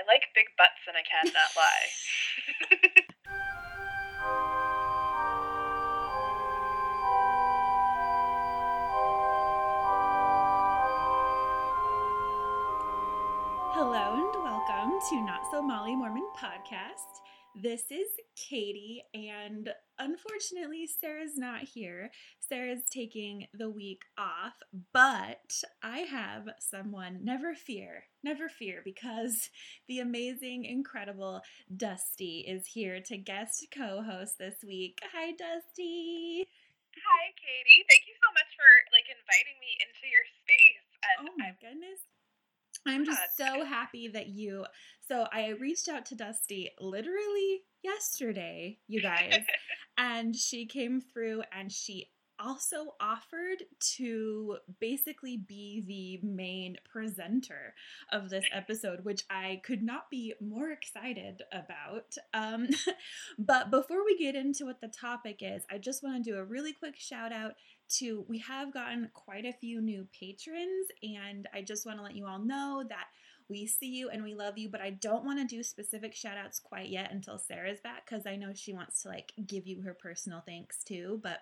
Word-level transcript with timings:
I 0.00 0.06
like 0.06 0.22
big 0.34 0.46
butts 0.56 0.80
and 0.88 0.96
I 0.96 1.02
cannot 1.04 1.34
lie. 1.56 1.88
Hello 13.74 14.14
and 14.14 14.42
welcome 14.42 14.98
to 15.10 15.20
Not 15.22 15.42
So 15.50 15.60
Molly 15.60 15.94
Mormon 15.94 16.28
podcast. 16.34 17.19
This 17.56 17.90
is 17.90 18.06
Katie, 18.36 19.02
and 19.12 19.68
unfortunately, 19.98 20.86
Sarah's 20.86 21.36
not 21.36 21.62
here. 21.64 22.10
Sarah's 22.38 22.84
taking 22.88 23.48
the 23.52 23.68
week 23.68 24.02
off, 24.16 24.54
but 24.92 25.50
I 25.82 25.98
have 26.06 26.48
someone, 26.60 27.24
never 27.24 27.54
fear, 27.54 28.04
never 28.22 28.48
fear, 28.48 28.82
because 28.84 29.50
the 29.88 29.98
amazing, 29.98 30.64
incredible 30.64 31.42
Dusty 31.76 32.46
is 32.46 32.66
here 32.66 33.00
to 33.06 33.18
guest 33.18 33.66
co 33.74 34.02
host 34.02 34.38
this 34.38 34.62
week. 34.64 35.00
Hi, 35.12 35.32
Dusty. 35.32 36.46
Hi, 36.94 37.24
Katie. 37.34 37.84
Thank 37.90 38.06
you 38.06 38.14
so 38.22 38.30
much 38.30 38.50
for 38.54 38.70
like 38.94 39.10
inviting 39.10 39.58
me 39.58 39.74
into 39.82 40.06
your 40.06 40.26
space. 40.42 40.86
And 41.02 41.28
oh 41.28 41.34
my 41.36 41.50
I'm 41.50 41.58
goodness. 41.60 41.98
I'm 42.86 43.04
just 43.04 43.20
so 43.36 43.64
happy 43.64 44.08
that 44.08 44.28
you. 44.28 44.64
So 45.06 45.26
I 45.32 45.50
reached 45.60 45.88
out 45.88 46.06
to 46.06 46.14
Dusty 46.14 46.70
literally 46.80 47.62
yesterday, 47.82 48.78
you 48.86 49.02
guys, 49.02 49.40
and 49.98 50.34
she 50.34 50.66
came 50.66 51.00
through 51.00 51.42
and 51.52 51.70
she 51.70 52.10
also 52.40 52.94
offered 53.00 53.62
to 53.96 54.56
basically 54.80 55.36
be 55.36 55.84
the 55.86 56.26
main 56.26 56.76
presenter 56.90 57.74
of 58.12 58.30
this 58.30 58.44
episode, 58.52 59.04
which 59.04 59.24
I 59.30 59.60
could 59.64 59.82
not 59.82 60.10
be 60.10 60.34
more 60.40 60.70
excited 60.70 61.42
about. 61.52 62.16
Um, 62.34 62.68
but 63.38 63.70
before 63.70 64.04
we 64.04 64.16
get 64.16 64.34
into 64.34 64.64
what 64.64 64.80
the 64.80 64.88
topic 64.88 65.40
is, 65.40 65.62
I 65.70 65.78
just 65.78 66.02
want 66.02 66.24
to 66.24 66.30
do 66.30 66.38
a 66.38 66.44
really 66.44 66.72
quick 66.72 66.96
shout 66.98 67.32
out 67.32 67.52
to 67.98 68.24
we 68.28 68.38
have 68.38 68.72
gotten 68.72 69.10
quite 69.14 69.44
a 69.44 69.52
few 69.52 69.80
new 69.80 70.06
patrons, 70.18 70.88
and 71.02 71.48
I 71.52 71.62
just 71.62 71.84
want 71.84 71.98
to 71.98 72.04
let 72.04 72.14
you 72.14 72.26
all 72.26 72.38
know 72.38 72.84
that 72.88 73.06
we 73.50 73.66
see 73.66 73.88
you 73.88 74.08
and 74.08 74.22
we 74.22 74.34
love 74.34 74.56
you, 74.56 74.68
but 74.68 74.80
I 74.80 74.90
don't 74.90 75.24
want 75.24 75.40
to 75.40 75.56
do 75.56 75.62
specific 75.62 76.14
shout 76.14 76.38
outs 76.38 76.60
quite 76.60 76.88
yet 76.88 77.10
until 77.12 77.36
Sarah's 77.36 77.80
back 77.80 78.06
because 78.08 78.24
I 78.24 78.36
know 78.36 78.52
she 78.54 78.72
wants 78.72 79.02
to 79.02 79.08
like 79.08 79.32
give 79.46 79.66
you 79.66 79.82
her 79.82 79.92
personal 79.92 80.42
thanks 80.46 80.84
too. 80.84 81.18
But 81.22 81.40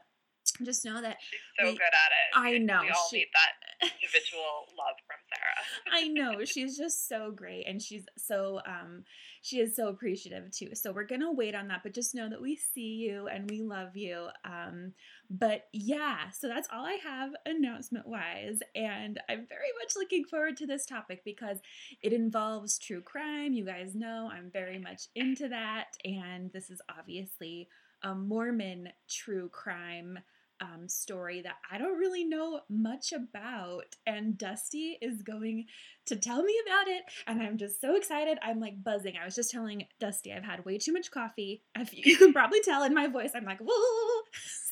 just 0.63 0.85
know 0.85 1.01
that 1.01 1.17
she's 1.21 1.41
so 1.59 1.67
we- 1.67 1.73
good 1.77 1.83
at 1.83 1.89
it. 1.91 2.55
I 2.55 2.59
know, 2.59 2.81
We 2.83 2.91
all 2.91 3.09
she- 3.11 3.19
need 3.19 3.29
that 3.35 3.91
individual 4.03 4.67
love 4.77 4.97
from 5.07 5.19
Sarah. 5.33 5.97
I 6.03 6.09
know 6.09 6.45
she's 6.45 6.77
just 6.77 7.09
so 7.09 7.31
great 7.31 7.65
and 7.67 7.81
she's 7.81 8.05
so 8.17 8.61
um 8.67 9.05
she 9.41 9.61
is 9.61 9.77
so 9.77 9.89
appreciative 9.89 10.51
too. 10.51 10.75
So 10.75 10.91
we're 10.93 11.05
to 11.07 11.31
wait 11.33 11.55
on 11.55 11.69
that, 11.69 11.83
but 11.85 11.95
just 11.95 12.15
know 12.15 12.29
that 12.29 12.41
we 12.43 12.57
see 12.57 12.97
you 12.97 13.29
and 13.29 13.49
we 13.49 13.63
love 13.63 13.97
you. 13.97 14.29
Um 14.45 14.93
but 15.31 15.65
yeah, 15.73 16.31
so 16.31 16.49
that's 16.49 16.69
all 16.73 16.85
I 16.87 16.95
have 17.05 17.31
announcement 17.47 18.07
wise 18.09 18.59
and 18.75 19.21
I'm 19.29 19.47
very 19.49 19.71
much 19.81 19.93
looking 19.97 20.25
forward 20.25 20.57
to 20.57 20.67
this 20.67 20.87
topic 20.87 21.23
because 21.25 21.59
it 22.03 22.13
involves 22.13 22.79
true 22.79 23.03
crime. 23.03 23.53
You 23.53 23.65
guys 23.65 23.95
know 23.95 24.29
I'm 24.33 24.51
very 24.53 24.79
much 24.79 25.03
into 25.15 25.49
that 25.49 25.89
and 26.05 26.51
this 26.53 26.69
is 26.71 26.81
obviously 26.99 27.69
a 28.03 28.15
Mormon 28.15 28.89
true 29.09 29.49
crime 29.51 30.19
um, 30.61 30.89
story 30.89 31.41
that 31.43 31.57
I 31.71 31.79
don't 31.79 31.99
really 31.99 32.25
know 32.25 32.61
much 32.69 33.13
about. 33.13 33.97
And 34.07 34.37
Dusty 34.37 34.99
is 35.01 35.23
going 35.23 35.67
to 36.07 36.17
tell 36.17 36.43
me 36.43 36.55
about 36.67 36.89
it. 36.89 37.03
And 37.27 37.43
I'm 37.43 37.59
just 37.59 37.81
so 37.81 37.97
excited. 37.97 38.39
I'm 38.43 38.61
like 38.61 38.83
buzzing. 38.83 39.15
I 39.21 39.25
was 39.25 39.35
just 39.35 39.51
telling 39.51 39.85
Dusty 40.01 40.33
I've 40.33 40.45
had 40.45 40.65
way 40.65 40.79
too 40.79 40.93
much 40.93 41.11
coffee. 41.11 41.63
If 41.77 41.95
you 41.95 42.17
can 42.17 42.33
probably 42.33 42.61
tell 42.61 42.85
in 42.85 42.95
my 42.95 43.07
voice, 43.07 43.31
I'm 43.35 43.45
like, 43.45 43.61
whoa. 43.61 44.23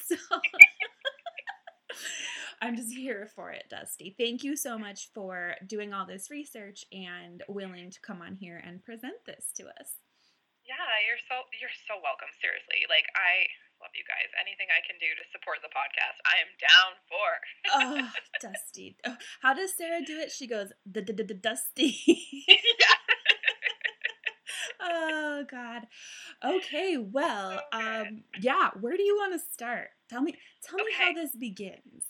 So 0.08 0.14
I'm 2.62 2.76
just 2.76 2.94
here 2.94 3.28
for 3.34 3.50
it, 3.50 3.64
Dusty. 3.68 4.14
Thank 4.16 4.44
you 4.44 4.56
so 4.56 4.78
much 4.78 5.10
for 5.12 5.56
doing 5.66 5.92
all 5.92 6.06
this 6.06 6.30
research 6.30 6.84
and 6.92 7.42
willing 7.48 7.90
to 7.90 8.00
come 8.00 8.22
on 8.22 8.36
here 8.36 8.62
and 8.64 8.84
present 8.84 9.16
this 9.26 9.46
to 9.56 9.64
us. 9.64 10.05
Yeah, 10.66 10.90
you're 11.06 11.22
so 11.30 11.46
you're 11.62 11.70
so 11.86 11.94
welcome. 12.02 12.26
Seriously, 12.42 12.82
like 12.90 13.06
I 13.14 13.46
love 13.78 13.94
you 13.94 14.02
guys. 14.02 14.26
Anything 14.34 14.66
I 14.74 14.82
can 14.82 14.98
do 14.98 15.06
to 15.14 15.24
support 15.30 15.62
the 15.62 15.70
podcast, 15.70 16.18
I 16.26 16.42
am 16.42 16.50
down 16.58 16.90
for. 17.06 17.28
Oh, 17.70 18.02
Dusty. 18.42 18.98
Oh, 19.06 19.14
How 19.46 19.54
does 19.54 19.78
Sarah 19.78 20.02
do 20.02 20.18
it? 20.18 20.34
She 20.34 20.50
goes, 20.50 20.74
"D-d-d-d-Dusty." 20.90 21.94
yeah. 22.50 22.98
oh 24.82 25.46
God. 25.46 25.86
Okay, 26.42 26.98
well, 26.98 27.62
Okay. 27.70 27.86
um, 27.86 28.24
yeah. 28.42 28.74
Where 28.80 28.96
do 28.98 29.06
you 29.06 29.14
want 29.14 29.38
to 29.38 29.42
start? 29.54 29.94
Tell 30.10 30.22
me, 30.22 30.34
tell 30.66 30.82
me 30.82 30.90
how 30.98 31.14
this 31.14 31.30
begins. 31.38 32.02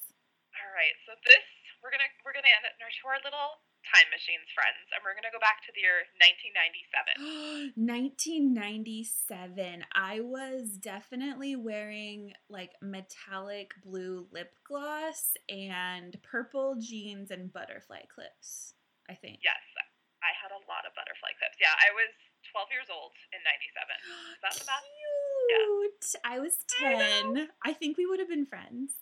All 0.57 0.73
right. 0.73 0.97
So 1.05 1.13
this 1.29 1.45
we're 1.85 1.93
gonna 1.93 2.09
we're 2.25 2.33
gonna 2.33 2.49
end 2.51 2.65
it 2.65 2.75
our 3.07 3.21
little 3.23 3.63
time 3.93 4.09
machines, 4.11 4.49
friends, 4.53 4.87
and 4.95 5.03
we're 5.03 5.15
gonna 5.15 5.33
go 5.35 5.41
back 5.43 5.63
to 5.67 5.73
the 5.75 5.81
year 5.83 6.07
1997. 6.19 7.75
1997. 7.79 9.85
I 9.95 10.21
was 10.21 10.77
definitely 10.79 11.57
wearing 11.57 12.35
like 12.51 12.73
metallic 12.83 13.73
blue 13.85 14.27
lip 14.33 14.53
gloss 14.67 15.35
and 15.49 16.17
purple 16.23 16.77
jeans 16.79 17.31
and 17.31 17.53
butterfly 17.53 18.03
clips. 18.13 18.75
I 19.09 19.15
think. 19.15 19.39
Yes, 19.47 19.63
I 20.27 20.35
had 20.35 20.51
a 20.51 20.59
lot 20.67 20.83
of 20.83 20.91
butterfly 20.99 21.31
clips. 21.39 21.55
Yeah, 21.63 21.71
I 21.79 21.95
was 21.95 22.11
12 22.51 22.75
years 22.75 22.91
old 22.91 23.15
in 23.31 23.39
97. 23.47 23.87
Is 24.35 24.43
that 24.43 24.55
the 24.59 24.67
math? 24.67 24.83
Cute. 25.47 26.19
I 26.27 26.43
was 26.43 26.67
I 26.83 27.23
10. 27.31 27.47
I 27.63 27.71
think 27.73 27.95
we 27.95 28.07
would 28.07 28.19
have 28.19 28.29
been 28.31 28.47
friends. 28.47 28.99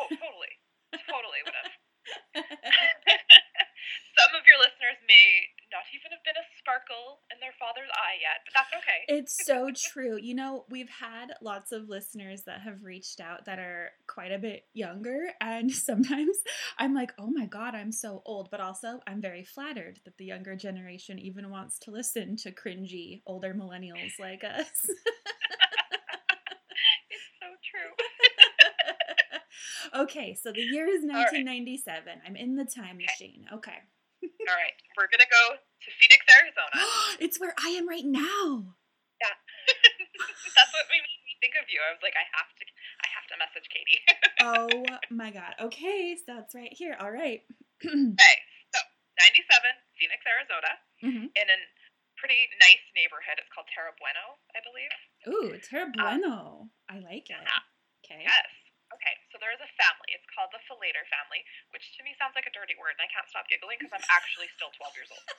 Oh, 0.00 0.08
totally, 0.08 0.54
totally 1.04 1.40
would 1.44 1.56
have. 1.60 1.76
Some 4.16 4.32
of 4.32 4.48
your 4.48 4.56
listeners 4.56 4.96
may 5.06 5.52
not 5.72 5.84
even 5.92 6.10
have 6.12 6.24
been 6.24 6.40
a 6.40 6.46
sparkle 6.58 7.20
in 7.28 7.36
their 7.40 7.52
father's 7.58 7.90
eye 7.92 8.16
yet, 8.22 8.40
but 8.46 8.54
that's 8.54 8.72
okay. 8.72 9.04
It's 9.08 9.44
so 9.44 9.70
true. 9.92 10.18
You 10.20 10.34
know, 10.34 10.64
we've 10.70 10.88
had 10.88 11.34
lots 11.42 11.72
of 11.72 11.88
listeners 11.88 12.42
that 12.46 12.60
have 12.62 12.82
reached 12.82 13.20
out 13.20 13.44
that 13.46 13.58
are 13.58 13.90
quite 14.06 14.32
a 14.32 14.38
bit 14.38 14.64
younger, 14.72 15.32
and 15.40 15.70
sometimes 15.90 16.38
I'm 16.78 16.94
like, 16.94 17.12
oh 17.18 17.30
my 17.30 17.46
God, 17.46 17.74
I'm 17.74 17.92
so 17.92 18.22
old. 18.24 18.48
But 18.50 18.60
also, 18.60 19.00
I'm 19.06 19.20
very 19.20 19.44
flattered 19.44 20.00
that 20.04 20.16
the 20.18 20.24
younger 20.24 20.56
generation 20.56 21.18
even 21.18 21.50
wants 21.50 21.78
to 21.80 21.90
listen 21.90 22.36
to 22.36 22.52
cringy 22.52 23.22
older 23.26 23.54
millennials 23.54 24.12
like 24.18 24.44
us. 24.44 24.70
It's 27.10 27.28
so 27.40 27.48
true. 27.70 27.92
okay, 30.02 30.34
so 30.40 30.52
the 30.52 30.62
year 30.62 30.86
is 30.88 31.02
right. 31.04 31.18
1997. 31.32 32.20
I'm 32.26 32.36
in 32.36 32.56
the 32.56 32.64
time 32.64 32.98
machine. 32.98 33.46
Okay. 33.52 33.78
All 34.48 34.56
right, 34.56 34.76
we're 34.96 35.10
gonna 35.12 35.28
go 35.28 35.44
to 35.60 35.88
Phoenix, 36.00 36.22
Arizona. 36.30 36.76
it's 37.24 37.38
where 37.40 37.54
I 37.58 37.76
am 37.76 37.88
right 37.88 38.04
now. 38.06 38.74
Yeah, 39.20 39.32
that's 40.56 40.72
what 40.76 40.86
made 40.92 41.04
me 41.04 41.12
think 41.40 41.56
of 41.56 41.68
you. 41.72 41.80
I 41.80 41.92
was 41.96 42.02
like, 42.04 42.16
I 42.16 42.24
have 42.36 42.50
to, 42.52 42.64
I 43.00 43.06
have 43.16 43.26
to 43.32 43.34
message 43.40 43.66
Katie. 43.72 44.00
Oh 44.46 44.68
my 45.10 45.32
God. 45.32 45.56
Okay, 45.72 46.14
so 46.20 46.36
that's 46.36 46.52
right 46.54 46.70
here. 46.70 46.94
All 47.00 47.10
right. 47.10 47.40
okay, 47.82 48.36
so 48.70 48.78
97, 49.16 49.48
Phoenix, 49.96 50.20
Arizona, 50.28 50.72
Mhm. 51.02 51.32
in 51.32 51.46
a 51.48 51.58
pretty 52.20 52.44
nice 52.60 52.84
neighborhood. 52.92 53.40
It's 53.40 53.48
called 53.48 53.64
Terra 53.72 53.96
Bueno, 53.96 54.36
I 54.52 54.60
believe. 54.60 54.92
Ooh, 55.32 55.56
Terra 55.64 55.88
Bueno. 55.88 56.68
I 56.88 57.00
like 57.00 57.32
it. 57.32 57.40
Yeah. 57.40 57.64
Okay. 58.04 58.22
Yes. 58.28 58.48
Okay, 58.96 59.16
so 59.28 59.36
there 59.36 59.52
is 59.52 59.60
a 59.60 59.68
family. 59.76 60.08
It's 60.16 60.24
called 60.32 60.48
the 60.56 60.62
Falater 60.64 61.04
family, 61.12 61.44
which 61.68 61.92
to 61.96 62.00
me 62.00 62.16
sounds 62.16 62.32
like 62.32 62.48
a 62.48 62.54
dirty 62.56 62.72
word, 62.80 62.96
and 62.96 63.04
I 63.04 63.10
can't 63.12 63.28
stop 63.28 63.44
giggling 63.44 63.76
because 63.76 63.92
I'm 63.92 64.08
actually 64.08 64.48
still 64.56 64.72
12 64.72 64.96
years 64.96 65.10
old. 65.12 65.24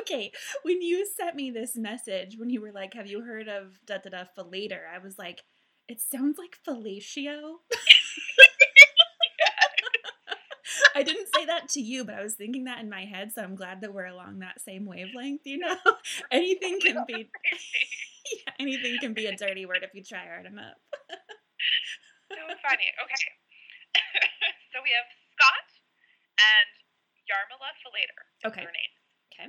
Okay. 0.00 0.32
When 0.62 0.82
you 0.82 1.06
sent 1.06 1.36
me 1.36 1.50
this 1.50 1.76
message, 1.76 2.36
when 2.38 2.50
you 2.50 2.60
were 2.60 2.72
like, 2.72 2.94
"Have 2.94 3.06
you 3.06 3.22
heard 3.22 3.48
of 3.48 3.78
da 3.86 3.98
da 3.98 4.10
da 4.10 4.24
Falater?" 4.36 4.82
I 4.92 4.98
was 4.98 5.18
like, 5.18 5.42
"It 5.88 6.00
sounds 6.00 6.38
like 6.38 6.58
fellatio." 6.66 7.60
I 10.94 11.02
didn't 11.02 11.28
say 11.34 11.46
that 11.46 11.68
to 11.70 11.80
you, 11.80 12.04
but 12.04 12.14
I 12.16 12.22
was 12.22 12.34
thinking 12.34 12.64
that 12.64 12.80
in 12.80 12.90
my 12.90 13.04
head, 13.04 13.32
so 13.32 13.42
I'm 13.42 13.54
glad 13.54 13.80
that 13.82 13.94
we're 13.94 14.06
along 14.06 14.40
that 14.40 14.60
same 14.60 14.86
wavelength. 14.86 15.42
You 15.44 15.58
know, 15.58 15.76
anything 16.32 16.80
can 16.80 17.04
be 17.06 17.30
yeah, 18.32 18.52
anything 18.58 18.98
can 19.00 19.14
be 19.14 19.26
a 19.26 19.36
dirty 19.36 19.66
word 19.66 19.82
if 19.82 19.94
you 19.94 20.02
try 20.02 20.26
hard 20.26 20.46
enough. 20.46 20.76
So 22.30 22.42
funny. 22.62 22.88
Okay. 23.02 23.26
so 24.72 24.80
we 24.82 24.94
have 24.94 25.08
Scott 25.34 25.68
and 26.38 26.70
Yarmila 27.26 27.70
Falater. 27.82 28.22
Okay. 28.46 28.64
Their 28.64 28.74
names. 28.74 28.98
Okay. 29.34 29.48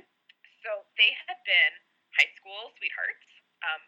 So 0.62 0.86
they 0.98 1.14
had 1.26 1.38
been 1.46 1.72
high 2.18 2.30
school 2.38 2.74
sweethearts. 2.78 3.28
Um, 3.62 3.82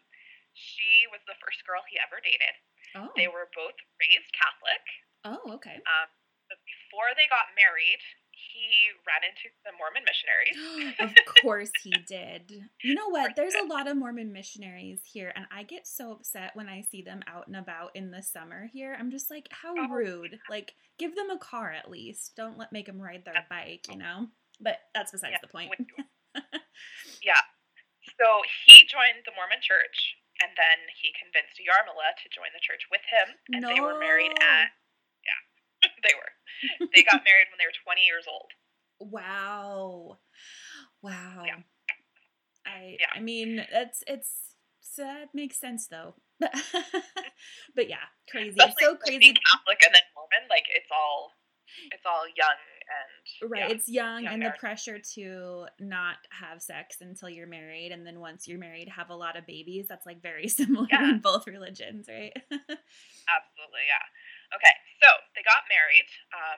she 0.55 1.07
was 1.11 1.19
the 1.27 1.35
first 1.43 1.59
girl 1.67 1.83
he 1.91 1.99
ever 1.99 2.23
dated. 2.23 2.55
Oh. 2.95 3.11
They 3.19 3.27
were 3.27 3.51
both 3.51 3.75
raised 3.99 4.31
Catholic. 4.31 4.83
Oh, 5.27 5.59
okay. 5.59 5.75
Um, 5.83 6.07
but 6.47 6.59
before 6.63 7.11
they 7.17 7.27
got 7.27 7.51
married, 7.59 7.99
he 8.35 8.91
ran 9.07 9.23
into 9.23 9.49
the 9.63 9.71
Mormon 9.79 10.03
missionaries. 10.05 10.95
of 10.99 11.35
course 11.41 11.71
he 11.83 11.91
did. 12.07 12.51
You 12.83 12.93
know 12.93 13.09
what? 13.09 13.35
There's 13.35 13.55
a 13.55 13.65
lot 13.65 13.87
of 13.87 13.97
Mormon 13.97 14.31
missionaries 14.31 14.99
here, 15.03 15.31
and 15.35 15.45
I 15.51 15.63
get 15.63 15.87
so 15.87 16.11
upset 16.11 16.51
when 16.55 16.67
I 16.67 16.81
see 16.81 17.01
them 17.01 17.21
out 17.27 17.47
and 17.47 17.55
about 17.55 17.95
in 17.95 18.11
the 18.11 18.21
summer 18.21 18.69
here. 18.71 18.95
I'm 18.99 19.11
just 19.11 19.29
like, 19.31 19.47
how 19.51 19.73
Oh, 19.77 19.87
rude. 19.89 20.39
Like, 20.49 20.73
give 20.99 21.15
them 21.15 21.29
a 21.29 21.37
car 21.39 21.71
at 21.71 21.89
least. 21.89 22.35
Don't 22.35 22.57
let 22.57 22.71
make 22.71 22.85
them 22.87 23.01
ride 23.01 23.23
their 23.25 23.45
bike, 23.49 23.87
you 23.89 23.97
know? 23.97 24.27
But 24.61 24.79
that's 24.93 25.11
besides 25.11 25.33
Yeah, 25.35 25.43
the 25.43 25.51
point. 25.51 25.71
yeah. 27.23 27.43
So 28.19 28.41
he 28.65 28.85
joined 28.87 29.25
the 29.25 29.35
Mormon 29.35 29.59
church, 29.59 30.15
and 30.39 30.51
then 30.55 30.79
he 31.01 31.11
convinced 31.17 31.59
Yarmila 31.59 32.15
to 32.23 32.27
join 32.31 32.51
the 32.55 32.63
church 32.63 32.87
with 32.91 33.03
him, 33.09 33.35
and 33.51 33.63
they 33.63 33.81
were 33.81 33.99
married 33.99 34.31
at 34.39 34.71
yeah, 35.25 35.89
they 36.05 36.13
were. 36.15 36.31
They 36.93 37.03
got 37.03 37.23
married 37.23 37.47
when 37.51 37.57
they 37.59 37.65
were 37.67 37.83
20 37.83 38.01
years 38.01 38.25
old. 38.31 38.51
Wow. 38.99 40.17
Wow. 41.01 41.43
Yeah. 41.45 41.61
I 42.65 42.97
Yeah. 42.99 43.11
I 43.15 43.19
mean, 43.19 43.65
it's 43.71 44.03
it's 44.07 44.29
that 44.97 45.29
makes 45.33 45.59
sense 45.59 45.87
though. 45.87 46.15
but 46.39 47.89
yeah, 47.89 47.97
crazy. 48.29 48.49
Especially 48.57 48.73
so 48.83 48.95
crazy. 48.95 49.33
Catholic 49.33 49.79
and 49.85 49.93
then 49.93 50.01
Mormon, 50.15 50.47
like 50.49 50.65
it's 50.73 50.89
all, 50.91 51.31
it's 51.91 52.05
all 52.05 52.25
young 52.27 52.59
and 52.85 53.51
Right, 53.51 53.69
yeah. 53.69 53.75
it's 53.75 53.89
young 53.89 54.25
and 54.27 54.41
the 54.41 54.53
pressure 54.59 54.99
to 55.15 55.65
not 55.79 56.17
have 56.29 56.61
sex 56.61 56.97
until 57.01 57.29
you're 57.29 57.47
married 57.47 57.91
and 57.91 58.05
then 58.05 58.19
once 58.19 58.47
you're 58.47 58.59
married 58.59 58.87
have 58.89 59.09
a 59.09 59.15
lot 59.15 59.35
of 59.37 59.45
babies. 59.45 59.87
That's 59.89 60.05
like 60.05 60.21
very 60.21 60.47
similar 60.59 60.87
Yeah. 60.91 61.09
in 61.11 61.19
both 61.19 61.47
religions, 61.47 62.07
right? 62.07 62.31
Absolutely, 62.35 63.83
yeah. 63.89 64.05
Okay, 64.55 64.75
so 65.05 65.11
they 65.37 65.45
got 65.45 65.69
married. 65.69 66.09
Um, 66.33 66.57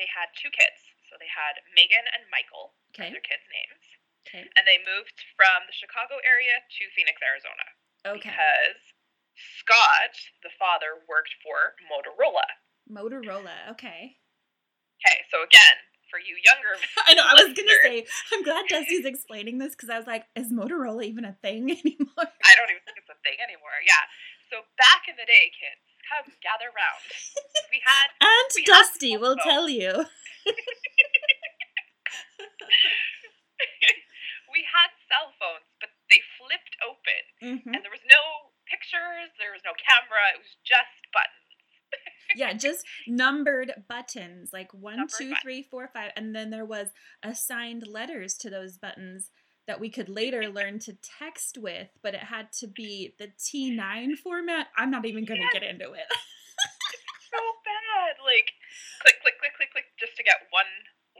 they 0.00 0.08
had 0.08 0.32
two 0.32 0.48
kids. 0.48 0.80
So 1.12 1.14
they 1.20 1.28
had 1.30 1.60
Megan 1.76 2.02
and 2.16 2.24
Michael, 2.34 2.74
okay. 2.96 3.12
their 3.14 3.22
kids' 3.22 3.46
names, 3.46 3.84
Okay. 4.26 4.42
and 4.58 4.66
they 4.66 4.82
moved 4.82 5.14
from 5.38 5.62
the 5.70 5.76
Chicago 5.76 6.18
area 6.26 6.58
to 6.58 6.82
Phoenix, 6.98 7.22
Arizona, 7.22 7.66
Okay. 8.02 8.26
because 8.26 8.80
Scott, 9.62 10.18
the 10.42 10.50
father, 10.58 10.98
worked 11.06 11.30
for 11.46 11.78
Motorola. 11.86 12.42
Motorola. 12.90 13.70
Okay. 13.78 14.18
Okay, 14.98 15.18
so 15.30 15.46
again, 15.46 15.78
for 16.10 16.18
you 16.18 16.34
younger, 16.42 16.74
I 17.06 17.14
know. 17.14 17.22
I 17.22 17.38
was 17.38 17.54
gonna 17.54 17.78
say. 17.86 18.02
I'm 18.34 18.42
glad 18.42 18.66
Dusty's 18.66 19.06
explaining 19.06 19.62
this 19.62 19.78
because 19.78 19.90
I 19.94 19.98
was 20.02 20.10
like, 20.10 20.26
is 20.34 20.50
Motorola 20.50 21.06
even 21.06 21.22
a 21.22 21.38
thing 21.38 21.70
anymore? 21.78 22.26
I 22.42 22.52
don't 22.58 22.70
even 22.74 22.82
think 22.82 22.98
it's 22.98 23.10
a 23.14 23.18
thing 23.22 23.38
anymore. 23.38 23.78
Yeah. 23.86 24.02
So 24.50 24.66
back 24.74 25.06
in 25.06 25.14
the 25.14 25.26
day, 25.30 25.54
kids, 25.54 25.85
come 26.06 26.30
gather 26.42 26.70
round. 26.70 27.02
We 27.70 27.82
had 27.84 28.08
Aunt 28.22 28.52
We 28.54 28.62
Dusty 28.64 29.16
will 29.16 29.36
photo. 29.36 29.48
tell 29.50 29.68
you. 29.68 29.92
we 34.52 34.62
had 34.72 34.90
cell 35.10 35.32
phones, 35.40 35.66
but 35.80 35.90
they 36.10 36.20
flipped 36.38 36.74
open, 36.86 37.22
hmm 37.42 37.74
and 37.74 37.82
there 37.84 37.90
was 37.92 38.04
no 38.06 38.52
pictures, 38.70 39.30
there 39.38 39.52
was 39.52 39.62
no 39.66 39.74
camera. 39.76 40.34
It 40.34 40.40
was 40.42 40.54
just 40.64 41.02
buttons. 41.12 41.42
Yeah, 42.36 42.52
just 42.52 42.84
numbered 43.06 43.72
buttons 43.88 44.50
like 44.52 44.74
one, 44.74 44.96
Numbered 44.98 45.14
two, 45.16 45.30
buttons. 45.30 45.42
three, 45.42 45.62
four, 45.62 45.88
five, 45.92 46.10
and 46.16 46.34
then 46.34 46.50
there 46.50 46.64
was 46.66 46.88
assigned 47.22 47.86
letters 47.86 48.34
to 48.38 48.50
those 48.50 48.76
buttons 48.78 49.30
that 49.66 49.80
we 49.80 49.90
could 49.90 50.08
later 50.08 50.48
learn 50.48 50.78
to 50.80 50.94
text 51.02 51.58
with, 51.58 51.88
but 52.02 52.14
it 52.14 52.20
had 52.24 52.52
to 52.60 52.66
be 52.68 53.14
the 53.18 53.28
T9 53.38 54.16
format. 54.16 54.68
I'm 54.76 54.90
not 54.90 55.04
even 55.06 55.24
gonna 55.24 55.40
Yes. 55.42 55.52
get 55.52 55.62
into 55.62 55.92
it. 55.92 56.06
So 57.26 57.42
bad. 57.66 58.16
Like 58.22 58.48
click, 59.02 59.18
click, 59.20 59.36
click, 59.42 59.52
click, 59.58 59.70
click, 59.74 59.86
just 60.00 60.16
to 60.16 60.22
get 60.24 60.46
one 60.54 60.68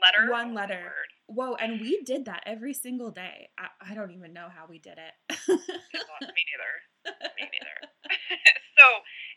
letter. 0.01 0.31
One 0.31 0.55
letter. 0.55 0.81
word. 0.87 1.11
Whoa, 1.29 1.51
and 1.59 1.83
we 1.83 2.01
did 2.07 2.25
that 2.31 2.47
every 2.47 2.73
single 2.73 3.11
day. 3.11 3.51
I, 3.59 3.69
I 3.83 3.93
don't 3.99 4.15
even 4.15 4.33
know 4.33 4.47
how 4.49 4.65
we 4.71 4.79
did 4.79 4.97
it. 4.97 5.13
Well, 5.29 6.23
me 6.31 6.43
neither. 6.47 6.73
Me 7.37 7.45
neither. 7.53 7.77
so 8.79 8.85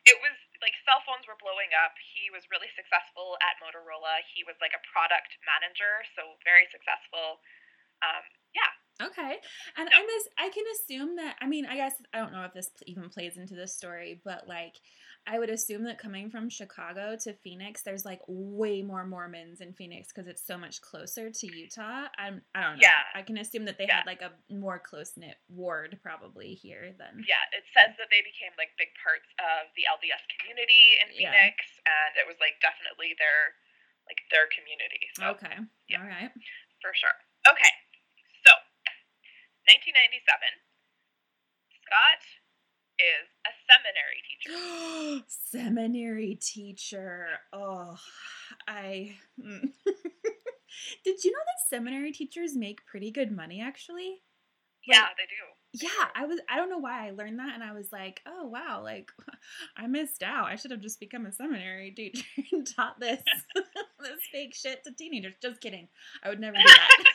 it 0.07 0.17
was 0.23 0.35
like 0.63 0.73
cell 0.87 1.01
phones 1.03 1.25
were 1.27 1.37
blowing 1.41 1.73
up. 1.83 1.97
He 2.15 2.29
was 2.31 2.45
really 2.53 2.69
successful 2.77 3.35
at 3.43 3.57
Motorola. 3.59 4.21
He 4.31 4.45
was 4.47 4.55
like 4.63 4.71
a 4.77 4.81
product 4.93 5.35
manager, 5.43 6.05
so 6.15 6.37
very 6.47 6.69
successful. 6.71 7.41
Um, 8.05 8.23
yeah, 8.55 8.71
Okay, 9.01 9.35
and 9.77 9.87
I 9.93 10.01
miss. 10.05 10.27
I 10.37 10.49
can 10.49 10.65
assume 10.75 11.15
that. 11.15 11.35
I 11.39 11.47
mean, 11.47 11.65
I 11.65 11.75
guess 11.75 11.93
I 12.13 12.19
don't 12.19 12.33
know 12.33 12.43
if 12.43 12.53
this 12.53 12.69
even 12.85 13.07
plays 13.09 13.37
into 13.37 13.55
this 13.55 13.73
story, 13.73 14.19
but 14.25 14.43
like, 14.47 14.75
I 15.25 15.39
would 15.39 15.49
assume 15.49 15.83
that 15.85 15.99
coming 15.99 16.29
from 16.29 16.49
Chicago 16.49 17.15
to 17.23 17.31
Phoenix, 17.39 17.81
there's 17.83 18.03
like 18.03 18.19
way 18.27 18.81
more 18.81 19.05
Mormons 19.07 19.61
in 19.61 19.71
Phoenix 19.71 20.11
because 20.11 20.27
it's 20.27 20.43
so 20.45 20.57
much 20.57 20.81
closer 20.81 21.31
to 21.31 21.45
Utah. 21.47 22.11
I'm. 22.19 22.41
I 22.53 22.59
don't 22.59 22.75
know. 22.75 22.83
Yeah. 22.91 22.99
I 23.15 23.21
can 23.23 23.37
assume 23.39 23.63
that 23.71 23.77
they 23.79 23.87
Yeah. 23.87 24.03
had 24.03 24.05
like 24.05 24.19
a 24.21 24.35
more 24.51 24.79
close 24.79 25.15
knit 25.15 25.37
ward 25.47 25.99
probably 26.03 26.55
here 26.59 26.91
than. 26.99 27.23
yeah. 27.27 27.43
It 27.55 27.63
says 27.71 27.95
that 27.95 28.11
they 28.11 28.19
became 28.19 28.51
like 28.59 28.75
big 28.77 28.91
parts 28.99 29.27
of 29.39 29.71
the 29.79 29.87
LDS 29.87 30.23
community 30.39 30.99
in 30.99 31.07
Yeah. 31.15 31.31
Phoenix, 31.31 31.55
and 31.87 32.19
it 32.19 32.27
was 32.27 32.35
like 32.43 32.59
definitely 32.59 33.15
their 33.15 33.55
like 34.11 34.19
their 34.27 34.51
community. 34.51 35.07
So 35.15 35.23
Okay. 35.39 35.55
yeah. 35.87 36.01
All 36.03 36.07
right. 36.09 36.31
for 36.83 36.91
sure. 36.99 37.15
Okay, 37.47 37.71
1997, 39.69 40.25
Scott 41.85 42.25
is 42.97 43.29
a 43.45 43.53
seminary 43.69 44.21
teacher. 44.25 44.49
seminary 45.29 46.35
teacher. 46.41 47.27
Oh, 47.53 47.95
I. 48.67 49.15
mm. 49.39 49.61
Did 51.03 51.23
you 51.23 51.31
know 51.31 51.37
that 51.37 51.69
seminary 51.69 52.11
teachers 52.11 52.55
make 52.55 52.85
pretty 52.85 53.11
good 53.11 53.31
money 53.31 53.61
actually? 53.61 54.21
yeah, 54.89 55.05
they 55.17 55.27
do. 55.29 55.85
Yeah, 55.85 56.07
I 56.15 56.25
was 56.25 56.39
I 56.49 56.55
don't 56.57 56.69
know 56.69 56.79
why 56.79 57.07
I 57.07 57.11
learned 57.11 57.37
that 57.37 57.53
and 57.53 57.63
I 57.63 57.73
was 57.73 57.91
like, 57.91 58.21
"Oh, 58.25 58.47
wow, 58.47 58.81
like 58.83 59.11
I 59.77 59.85
missed 59.85 60.23
out. 60.23 60.47
I 60.47 60.55
should 60.55 60.71
have 60.71 60.81
just 60.81 60.99
become 60.99 61.27
a 61.27 61.31
seminary 61.31 61.91
teacher 61.91 62.25
and 62.51 62.65
taught 62.65 62.99
this 62.99 63.21
this 63.55 64.19
fake 64.31 64.55
shit 64.55 64.83
to 64.85 64.91
teenagers." 64.91 65.35
Just 65.41 65.61
kidding. 65.61 65.89
I 66.23 66.29
would 66.29 66.39
never 66.39 66.57
do 66.57 66.63
that. 66.65 67.05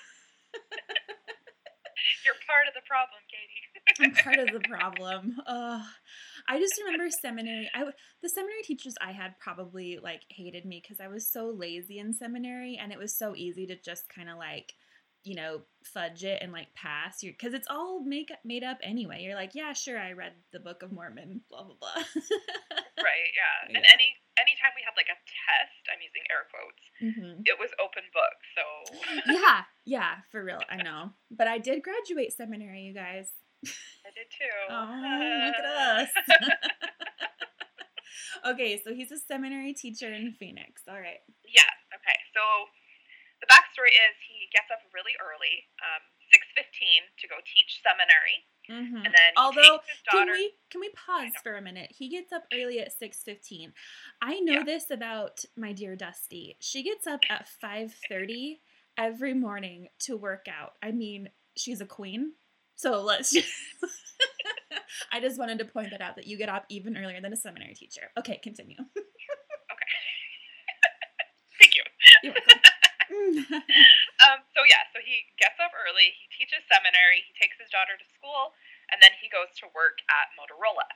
You're 2.25 2.39
part 2.47 2.69
of 2.69 2.75
the 2.75 2.84
problem, 2.95 3.21
Katie. 3.27 3.65
I'm 4.01 4.13
part 4.25 4.39
of 4.39 4.53
the 4.53 4.69
problem. 4.69 5.37
I 5.47 6.59
just 6.59 6.81
remember 6.85 7.11
seminary. 7.11 7.71
I 7.75 7.85
the 8.23 8.29
seminary 8.29 8.63
teachers 8.63 8.95
I 9.01 9.13
had 9.13 9.39
probably 9.39 9.99
like 10.03 10.23
hated 10.29 10.65
me 10.65 10.81
because 10.83 11.01
I 11.01 11.09
was 11.09 11.31
so 11.31 11.49
lazy 11.49 11.99
in 11.99 12.13
seminary, 12.13 12.79
and 12.81 12.93
it 12.93 12.99
was 12.99 13.19
so 13.19 13.35
easy 13.35 13.67
to 13.67 13.77
just 13.77 14.09
kind 14.09 14.31
of 14.31 14.37
like, 14.39 14.75
you 15.25 15.35
know, 15.35 15.63
fudge 15.83 16.23
it 16.25 16.39
and 16.43 16.53
like 16.53 16.73
pass. 16.75 17.23
You 17.23 17.33
because 17.33 17.55
it's 17.55 17.67
all 17.71 18.05
make 18.05 18.31
made 18.45 18.63
up 18.63 18.79
anyway. 18.83 19.21
You're 19.23 19.35
like, 19.35 19.55
yeah, 19.55 19.73
sure, 19.73 19.99
I 19.99 20.13
read 20.13 20.33
the 20.53 20.61
Book 20.61 20.83
of 20.83 20.93
Mormon, 20.93 21.41
blah 21.51 21.65
blah 21.65 21.77
blah. 21.81 21.95
right? 21.97 23.31
Yeah. 23.35 23.67
And 23.69 23.85
Yeah. 23.85 23.91
any 23.93 24.09
anytime 24.39 24.73
we 24.77 24.83
had 24.85 24.95
like 24.97 25.09
a 25.09 25.19
test, 25.25 25.83
I'm 25.91 26.01
using 26.05 26.25
air 26.31 26.45
quotes. 26.53 26.85
hmm 27.01 27.43
It 27.47 27.59
was 27.59 27.71
open 27.83 28.05
book, 28.13 28.39
so 28.55 28.65
Yeah, 29.33 29.63
yeah, 29.85 30.15
for 30.31 30.45
real. 30.45 30.61
I 30.71 30.77
know, 30.83 31.11
but 31.31 31.49
I 31.49 31.59
did 31.59 31.83
graduate 31.83 32.33
seminary, 32.33 32.83
you 32.83 32.95
guys. 32.95 33.31
I 33.65 34.11
did 34.15 34.29
too. 34.31 34.59
Oh, 34.71 35.47
look 35.47 35.57
at 35.57 35.65
us. 35.65 36.09
okay, 38.47 38.81
so 38.85 38.95
he's 38.95 39.11
a 39.13 39.19
seminary 39.19 39.73
teacher 39.73 40.13
in 40.13 40.33
Phoenix. 40.39 40.83
All 40.89 41.01
right. 41.01 41.21
Yeah. 41.49 41.71
Okay. 41.95 42.19
So 42.35 42.41
the 43.41 43.49
backstory 43.51 43.93
is 43.95 44.15
he 44.29 44.47
gets 44.53 44.71
up 44.73 44.81
really 44.95 45.13
early, 45.21 45.67
um, 45.83 46.03
six 46.33 46.47
fifteen, 46.57 47.03
to 47.19 47.29
go 47.29 47.37
teach 47.45 47.81
seminary, 47.83 48.45
hmm 48.67 48.97
and 49.05 49.13
then 49.13 49.31
he 49.35 49.39
Although, 49.39 49.81
his 49.87 50.01
can 50.11 50.31
we 50.31 50.53
can 50.71 50.81
we 50.81 50.91
pause 50.95 51.33
for 51.43 51.57
a 51.57 51.63
minute? 51.63 51.91
He 51.91 52.09
gets 52.09 52.33
up 52.33 52.45
early 52.53 52.81
at 52.81 52.93
six 52.93 53.23
fifteen. 53.23 53.73
I 54.23 54.41
know 54.41 54.55
Yeah. 54.61 54.65
this 54.65 54.91
about 54.91 55.45
my 55.57 55.73
dear 55.73 55.97
Dusty. 55.97 56.57
She 56.61 56.83
gets 56.83 57.07
up 57.07 57.21
at 57.29 57.49
five 57.61 57.95
thirty 58.09 58.61
every 58.97 59.35
morning 59.35 59.89
to 60.01 60.17
work 60.17 60.47
out. 60.49 60.75
I 60.83 60.93
mean, 60.93 61.29
she's 61.57 61.81
a 61.81 61.87
queen. 61.87 62.33
So 62.77 63.03
let's. 63.03 63.31
Just 63.33 63.49
I 65.13 65.21
just 65.21 65.39
wanted 65.39 65.59
to 65.59 65.65
point 65.65 65.91
that 65.91 66.01
out 66.01 66.17
that 66.17 66.27
you 66.27 66.37
get 66.39 66.49
up 66.49 66.65
even 66.69 66.97
earlier 66.97 67.21
than 67.21 67.33
a 67.33 67.37
seminary 67.37 67.75
teacher. 67.75 68.11
Okay, 68.19 68.39
continue. 68.43 68.77
Thank 71.61 71.75
you. 71.77 71.83
You're 72.23 72.33
welcome. 72.35 72.61
Um, 73.51 74.41
so 74.57 74.63
yeah, 74.65 74.87
so 74.95 75.03
he 75.05 75.27
gets 75.37 75.59
up 75.61 75.75
early. 75.77 76.15
He 76.17 76.27
teaches 76.33 76.65
seminary. 76.71 77.21
He 77.29 77.35
takes 77.37 77.59
his 77.61 77.69
daughter 77.69 77.95
to 77.99 78.07
school, 78.17 78.55
and 78.95 79.03
then 79.05 79.13
he 79.21 79.29
goes 79.29 79.51
to 79.61 79.69
work 79.77 80.01
at 80.09 80.33
Motorola 80.39 80.87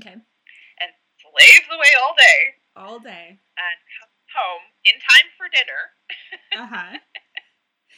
okay, 0.00 0.16
and 0.16 0.90
slaves 1.20 1.68
away 1.68 1.92
all 2.00 2.14
day, 2.16 2.40
all 2.78 2.98
day. 3.02 3.26
and 3.58 3.76
comes 3.98 4.16
home 4.32 4.64
in 4.88 4.94
time 5.04 5.28
for 5.36 5.46
dinner 5.52 5.82
Uh 6.60 6.68
huh. 6.70 6.92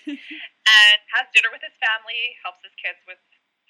and 0.09 0.99
has 1.15 1.27
dinner 1.37 1.51
with 1.53 1.63
his 1.63 1.77
family, 1.79 2.35
helps 2.43 2.63
his 2.65 2.75
kids 2.81 2.99
with 3.07 3.21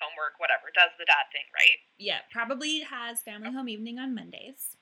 homework, 0.00 0.38
whatever. 0.40 0.70
Does 0.72 0.94
the 0.96 1.04
dad 1.04 1.28
thing, 1.34 1.44
right? 1.52 1.78
Yeah, 2.00 2.24
probably 2.32 2.80
has 2.86 3.20
family 3.20 3.52
home 3.52 3.68
evening 3.68 3.98
on 3.98 4.14
Mondays. 4.14 4.76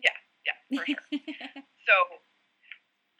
Yeah, 0.00 0.16
yeah, 0.46 0.56
for 0.72 0.84
sure. 0.86 1.04
So 1.88 1.96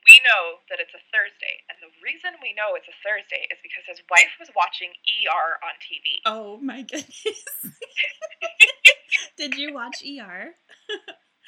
we 0.09 0.17
know 0.25 0.65
that 0.73 0.81
it's 0.81 0.97
a 0.97 1.03
Thursday, 1.13 1.61
and 1.69 1.77
the 1.85 1.93
reason 2.01 2.33
we 2.41 2.57
know 2.57 2.73
it's 2.77 2.89
a 2.89 2.97
Thursday 3.05 3.45
is 3.53 3.61
because 3.61 3.85
his 3.85 4.01
wife 4.09 4.33
was 4.41 4.49
watching 4.57 4.91
ER 4.91 5.49
on 5.61 5.75
TV. 5.81 6.25
Oh 6.25 6.57
my 6.61 6.83
goodness. 6.83 7.25
Did 9.41 9.57
you 9.57 9.75
watch 9.75 10.01
ER? 10.01 10.57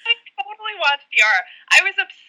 I 0.03 0.13
totally 0.37 0.77
watched 0.83 1.09
ER. 1.15 1.41
I 1.71 1.79
was 1.87 1.97
obsessed, 1.97 2.22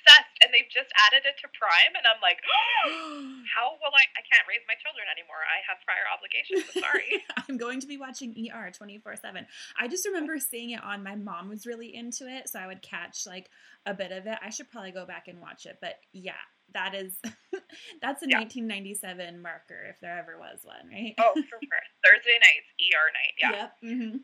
they've 0.54 0.70
just 0.72 0.94
added 1.10 1.26
it 1.26 1.36
to 1.42 1.50
Prime, 1.58 1.94
and 1.98 2.06
I'm 2.06 2.22
like, 2.22 2.40
how 3.52 3.76
will 3.82 3.92
I? 3.92 4.06
I 4.16 4.22
can't 4.24 4.46
raise 4.48 4.64
my 4.70 4.78
children 4.80 5.10
anymore. 5.12 5.42
I 5.44 5.60
have 5.66 5.82
prior 5.84 6.06
obligations. 6.08 6.64
I'm 6.70 6.82
sorry. 6.86 7.10
I'm 7.50 7.58
going 7.58 7.82
to 7.82 7.88
be 7.90 7.98
watching 7.98 8.32
ER 8.54 8.70
24 8.72 9.18
7. 9.18 9.46
I 9.80 9.88
just 9.90 10.06
remember 10.06 10.38
seeing 10.40 10.72
it 10.72 10.84
on. 10.84 11.04
My 11.04 11.16
mom 11.16 11.50
was 11.50 11.66
really 11.66 11.94
into 11.96 12.30
it, 12.30 12.48
so 12.48 12.60
I 12.60 12.68
would 12.68 12.82
catch 12.82 13.26
like 13.26 13.50
a 13.86 13.94
bit 13.94 14.12
of 14.14 14.28
it. 14.28 14.38
I 14.42 14.50
should 14.50 14.70
probably 14.70 14.92
go 14.94 15.06
back 15.06 15.28
and 15.28 15.42
watch 15.42 15.66
it, 15.66 15.78
but 15.82 15.96
yeah, 16.14 16.40
that 16.74 16.94
is 16.96 17.18
that's 18.02 18.24
a 18.24 18.30
Yeah. 18.30 18.40
1997 18.46 19.42
marker 19.42 19.90
if 19.90 20.00
there 20.00 20.18
ever 20.18 20.38
was 20.40 20.60
one, 20.64 20.88
right? 20.92 21.16
oh, 21.20 21.34
for 21.34 21.42
sure. 21.62 21.84
Thursday 22.06 22.38
nights, 22.40 22.70
ER 22.80 23.10
night. 23.12 23.34
Yeah. 23.42 23.52
Yep. 23.52 23.72
hmm 23.82 24.18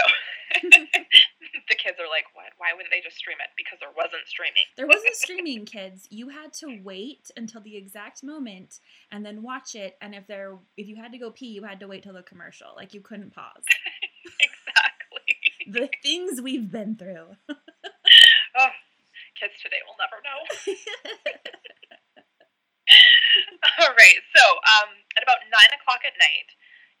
So 0.00 0.06
the 1.68 1.76
kids 1.76 1.98
are 2.00 2.08
like, 2.10 2.26
what? 2.34 2.50
Why 2.58 2.72
wouldn't 2.74 2.90
they 2.90 3.00
just 3.00 3.16
stream 3.16 3.36
it? 3.40 3.50
Because 3.56 3.78
there 3.80 3.92
wasn't 3.96 4.26
streaming. 4.26 4.64
There 4.76 4.86
wasn't 4.86 5.14
streaming, 5.14 5.64
kids. 5.64 6.06
You 6.10 6.28
had 6.28 6.52
to 6.64 6.80
wait 6.82 7.30
until 7.36 7.60
the 7.60 7.76
exact 7.76 8.24
moment 8.24 8.80
and 9.12 9.24
then 9.24 9.42
watch 9.42 9.74
it. 9.74 9.96
And 10.00 10.14
if 10.14 10.26
there, 10.26 10.58
if 10.76 10.88
you 10.88 10.96
had 10.96 11.12
to 11.12 11.18
go 11.18 11.30
pee, 11.30 11.46
you 11.46 11.64
had 11.64 11.80
to 11.80 11.88
wait 11.88 12.02
till 12.02 12.14
the 12.14 12.22
commercial. 12.22 12.68
Like 12.74 12.94
you 12.94 13.00
couldn't 13.00 13.34
pause. 13.34 13.62
exactly. 14.40 15.36
the 15.70 15.88
things 16.02 16.40
we've 16.40 16.70
been 16.70 16.96
through. 16.96 17.36
Oh, 18.58 18.74
kids 19.38 19.54
today 19.62 19.78
will 19.86 19.94
never 20.02 20.18
know. 20.26 20.40
All 23.78 23.94
right. 23.94 24.18
So, 24.34 24.42
um, 24.42 24.90
at 25.16 25.22
about 25.22 25.38
nine 25.54 25.70
o'clock 25.78 26.02
at 26.02 26.18
night, 26.18 26.50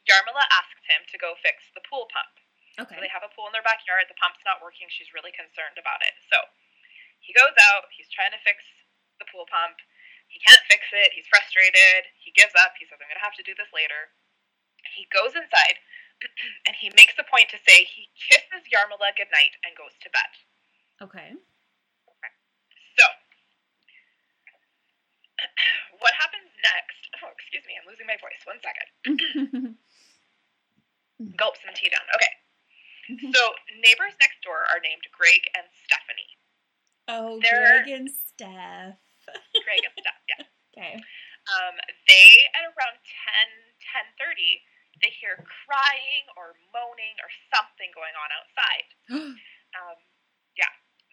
Yarmila 0.06 0.46
asks 0.54 0.86
him 0.86 1.02
to 1.10 1.18
go 1.18 1.34
fix 1.42 1.66
the 1.74 1.82
pool 1.90 2.06
pump. 2.14 2.30
So 2.78 2.86
okay. 2.86 3.02
they 3.02 3.10
have 3.10 3.26
a 3.26 3.30
pool 3.34 3.50
in 3.50 3.54
their 3.54 3.66
backyard. 3.66 4.06
The 4.06 4.18
pump's 4.18 4.42
not 4.46 4.62
working. 4.62 4.86
She's 4.92 5.10
really 5.10 5.34
concerned 5.34 5.74
about 5.80 6.00
it. 6.06 6.14
So 6.30 6.38
he 7.20 7.34
goes 7.34 7.54
out. 7.70 7.90
He's 7.90 8.08
trying 8.10 8.32
to 8.32 8.40
fix 8.46 8.62
the 9.18 9.26
pool 9.28 9.46
pump. 9.50 9.78
He 10.30 10.38
can't 10.38 10.62
fix 10.70 10.86
it. 10.94 11.10
He's 11.10 11.26
frustrated. 11.26 12.06
He 12.22 12.30
gives 12.32 12.54
up. 12.54 12.78
He 12.78 12.86
says, 12.86 13.02
I'm 13.02 13.10
going 13.10 13.18
to 13.18 13.26
have 13.26 13.34
to 13.36 13.46
do 13.46 13.54
this 13.58 13.68
later. 13.74 14.14
He 14.94 15.04
goes 15.10 15.34
inside 15.34 15.76
and 16.66 16.78
he 16.78 16.88
makes 16.94 17.18
a 17.18 17.26
point 17.26 17.50
to 17.50 17.58
say 17.66 17.84
he 17.84 18.08
kisses 18.14 18.62
Yarmila 18.70 19.10
goodnight 19.18 19.58
and 19.66 19.74
goes 19.74 19.92
to 20.00 20.08
bed. 20.14 20.32
Okay. 21.02 21.34
So, 22.96 23.06
what 26.00 26.14
happens 26.14 26.48
next? 26.62 27.10
Oh, 27.20 27.34
excuse 27.34 27.66
me. 27.66 27.74
I'm 27.74 27.88
losing 27.90 28.06
my 28.06 28.16
voice. 28.22 28.40
One 28.46 28.60
second. 28.62 28.88
Gulp 31.36 31.58
some 31.60 31.74
tea 31.76 31.90
down. 31.92 32.06
Okay. 32.16 32.32
So, 33.18 33.42
neighbors 33.82 34.14
next 34.20 34.38
door 34.44 34.62
are 34.70 34.78
named 34.82 35.02
Greg 35.16 35.42
and 35.58 35.66
Stephanie. 35.86 36.32
oh, 37.08 37.40
They're- 37.42 37.82
Greg 37.82 37.88
and 37.90 38.08
Steph. 38.10 39.00
Greg 39.64 39.82
and 39.82 39.94
Steph, 39.98 40.22
yeah. 40.30 40.44
Okay. 40.70 40.94
Um, 41.50 41.74
they 42.06 42.28
at 42.54 42.62
around 42.62 42.96
10, 43.02 44.14
10.30, 44.16 45.02
they 45.02 45.10
hear 45.18 45.42
crying 45.66 46.24
or 46.38 46.54
moaning 46.70 47.16
or 47.20 47.28
something 47.52 47.90
going 47.92 48.14
on 48.14 48.28
outside. 48.30 48.86
Um. 49.70 49.98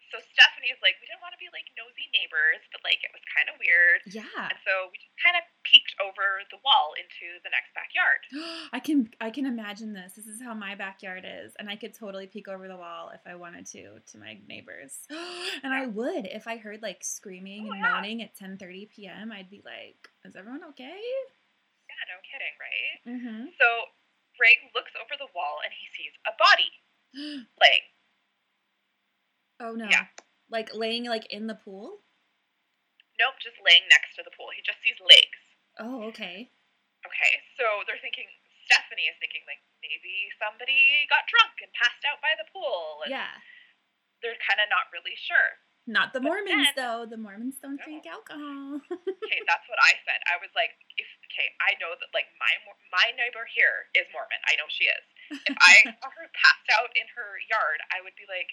So 0.08 0.18
Stephanie 0.32 0.72
is 0.72 0.80
like, 0.80 0.96
we 1.00 1.06
didn't 1.10 1.20
want 1.20 1.36
to 1.36 1.40
be 1.42 1.48
like 1.52 1.68
nosy 1.76 2.08
neighbors, 2.16 2.64
but 2.72 2.80
like 2.86 3.00
it 3.04 3.12
was 3.12 3.20
kind 3.32 3.48
of 3.52 3.56
weird. 3.60 4.00
yeah. 4.08 4.48
And 4.48 4.60
so 4.64 4.88
we 4.88 4.96
just 5.00 5.14
kind 5.20 5.36
of 5.36 5.44
peeked 5.68 5.92
over 6.00 6.40
the 6.48 6.60
wall 6.64 6.96
into 6.96 7.38
the 7.44 7.52
next 7.52 7.70
backyard. 7.76 8.20
I 8.76 8.80
can 8.80 9.12
I 9.20 9.28
can 9.28 9.44
imagine 9.44 9.92
this. 9.92 10.16
This 10.16 10.26
is 10.28 10.40
how 10.40 10.52
my 10.56 10.74
backyard 10.74 11.24
is, 11.28 11.52
and 11.60 11.68
I 11.68 11.76
could 11.76 11.92
totally 11.92 12.26
peek 12.26 12.48
over 12.48 12.66
the 12.68 12.76
wall 12.80 13.12
if 13.12 13.20
I 13.28 13.34
wanted 13.36 13.66
to 13.76 14.00
to 14.00 14.14
my 14.18 14.40
neighbors. 14.48 14.96
And 15.64 15.74
I 15.74 15.86
would 15.86 16.26
if 16.30 16.46
I 16.46 16.56
heard 16.56 16.82
like 16.82 17.02
screaming 17.02 17.66
Oh, 17.68 17.72
and 17.74 17.80
yeah. 17.82 17.92
moaning 17.98 18.22
at 18.22 18.36
10:30 18.38 18.88
p.m. 18.94 19.32
I'd 19.32 19.50
be 19.50 19.60
like, 19.64 19.98
"Is 20.24 20.36
everyone 20.36 20.62
okay?" 20.76 21.00
Yeah, 21.88 22.04
no 22.12 22.18
kidding, 22.22 22.54
right? 22.62 22.96
Mm-hmm. 23.10 23.42
So 23.58 23.66
Greg 24.38 24.56
looks 24.76 24.92
over 25.00 25.18
the 25.18 25.26
wall 25.34 25.58
and 25.64 25.72
he 25.74 25.84
sees 25.96 26.14
a 26.28 26.32
body 26.38 26.70
laying. 27.58 27.86
Oh 29.68 29.76
no. 29.76 29.86
Yeah. 29.92 30.08
Like 30.48 30.72
laying 30.72 31.04
like 31.04 31.28
in 31.28 31.46
the 31.46 31.54
pool? 31.60 32.00
Nope, 33.20 33.36
just 33.42 33.58
laying 33.60 33.84
next 33.92 34.14
to 34.16 34.22
the 34.24 34.32
pool. 34.32 34.48
He 34.54 34.62
just 34.64 34.78
sees 34.80 34.96
legs. 35.02 35.40
Oh, 35.82 36.06
okay. 36.14 36.48
Okay, 37.06 37.32
so 37.58 37.82
they're 37.86 38.00
thinking, 38.02 38.26
Stephanie 38.66 39.06
is 39.10 39.14
thinking, 39.22 39.42
like, 39.46 39.62
maybe 39.82 40.30
somebody 40.38 41.06
got 41.10 41.26
drunk 41.30 41.54
and 41.62 41.70
passed 41.74 42.02
out 42.06 42.18
by 42.22 42.34
the 42.38 42.46
pool. 42.50 43.02
And 43.06 43.10
Yeah. 43.14 43.30
They're 44.22 44.38
kind 44.42 44.58
of 44.62 44.66
not 44.70 44.90
really 44.94 45.14
sure. 45.14 45.62
Not 45.86 46.10
the 46.14 46.18
But 46.22 46.30
Mormons 46.30 46.74
then- 46.74 46.78
though. 46.78 47.06
The 47.06 47.16
Mormons 47.18 47.58
don't 47.62 47.78
No. 47.78 47.84
drink 47.86 48.06
alcohol. 48.06 48.82
Okay, 49.28 49.42
that's 49.46 49.66
what 49.68 49.78
I 49.82 49.92
said. 50.08 50.18
I 50.30 50.38
was 50.40 50.48
like, 50.56 50.72
if, 50.96 51.06
okay, 51.30 51.52
I 51.60 51.74
know 51.82 51.92
that, 51.98 52.10
like, 52.16 52.30
my 52.40 52.50
my 52.94 53.12
neighbor 53.18 53.44
here 53.50 53.90
is 53.98 54.08
Mormon. 54.14 54.40
I 54.48 54.56
know 54.56 54.64
she 54.72 54.88
is. 54.88 55.04
If 55.44 55.56
I 55.60 55.74
saw 56.00 56.08
her 56.08 56.26
passed 56.38 56.68
out 56.72 56.88
in 56.96 57.04
her 57.18 57.36
yard, 57.52 57.82
I 57.92 58.00
would 58.00 58.16
be 58.16 58.24
like, 58.30 58.48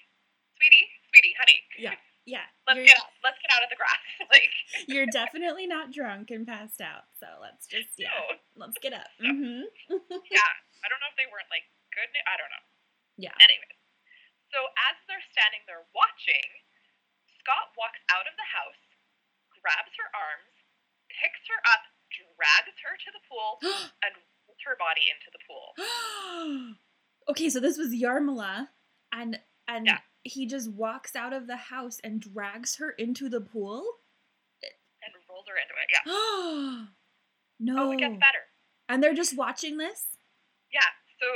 sweetie, 0.60 0.90
sweetie, 1.16 1.36
honey, 1.40 1.60
Yeah. 1.80 1.96
yeah. 2.28 2.44
let's 2.68 2.84
get 2.84 3.00
out. 3.00 3.12
Let's 3.24 3.40
get 3.40 3.52
out 3.56 3.64
of 3.64 3.72
the 3.72 3.80
grass. 3.80 4.04
like, 4.36 4.52
you're 4.92 5.08
definitely 5.08 5.64
not 5.64 5.96
drunk 5.96 6.28
and 6.36 6.44
passed 6.44 6.84
out. 6.84 7.08
So 7.16 7.28
let's 7.40 7.64
just 7.72 7.96
yeah. 7.96 8.12
no. 8.12 8.68
Let's 8.68 8.76
get 8.84 8.92
up. 8.92 9.08
Mm-hmm. 9.24 9.64
yeah, 10.36 10.52
I 10.84 10.86
don't 10.92 11.00
know 11.00 11.12
if 11.12 11.16
they 11.16 11.28
weren't 11.32 11.48
like 11.48 11.64
good. 11.96 12.12
I 12.28 12.36
don't 12.36 12.52
know. 12.52 12.66
Yeah. 13.16 13.36
Anyways, 13.40 13.80
so 14.52 14.68
as 14.92 14.96
they're 15.08 15.24
standing 15.32 15.64
there 15.72 15.88
watching, 15.96 16.48
Scott 17.40 17.72
walks 17.80 18.04
out 18.12 18.28
of 18.28 18.36
the 18.36 18.50
house, 18.52 18.84
grabs 19.64 19.96
her 19.96 20.10
arms, 20.12 20.52
picks 21.08 21.44
her 21.48 21.60
up, 21.72 21.88
drags 22.12 22.76
her 22.84 22.96
to 23.00 23.10
the 23.16 23.24
pool, 23.32 23.64
and 24.04 24.20
rolls 24.20 24.62
her 24.68 24.76
body 24.76 25.08
into 25.08 25.32
the 25.32 25.42
pool. 25.48 25.68
okay, 27.32 27.48
so 27.48 27.64
this 27.64 27.80
was 27.80 27.96
Yarmila, 27.96 28.68
and 29.16 29.40
and 29.68 29.86
Yeah. 29.88 30.00
he 30.24 30.46
just 30.46 30.72
walks 30.72 31.16
out 31.16 31.34
of 31.34 31.48
the 31.48 31.56
house 31.58 32.00
and 32.04 32.22
drags 32.22 32.76
her 32.78 32.92
into 32.92 33.30
the 33.30 33.42
pool. 33.42 33.86
And 34.64 35.14
rolls 35.30 35.46
her 35.48 35.56
into 35.56 35.74
it. 35.76 35.90
Yeah. 35.94 36.86
no, 37.60 37.90
Oh, 37.90 37.92
it 37.92 37.98
gets 38.00 38.14
better. 38.16 38.44
and 38.90 39.04
they're 39.04 39.14
just 39.14 39.38
watching 39.38 39.78
this. 39.78 40.08
Yeah. 40.72 40.82
So 41.20 41.28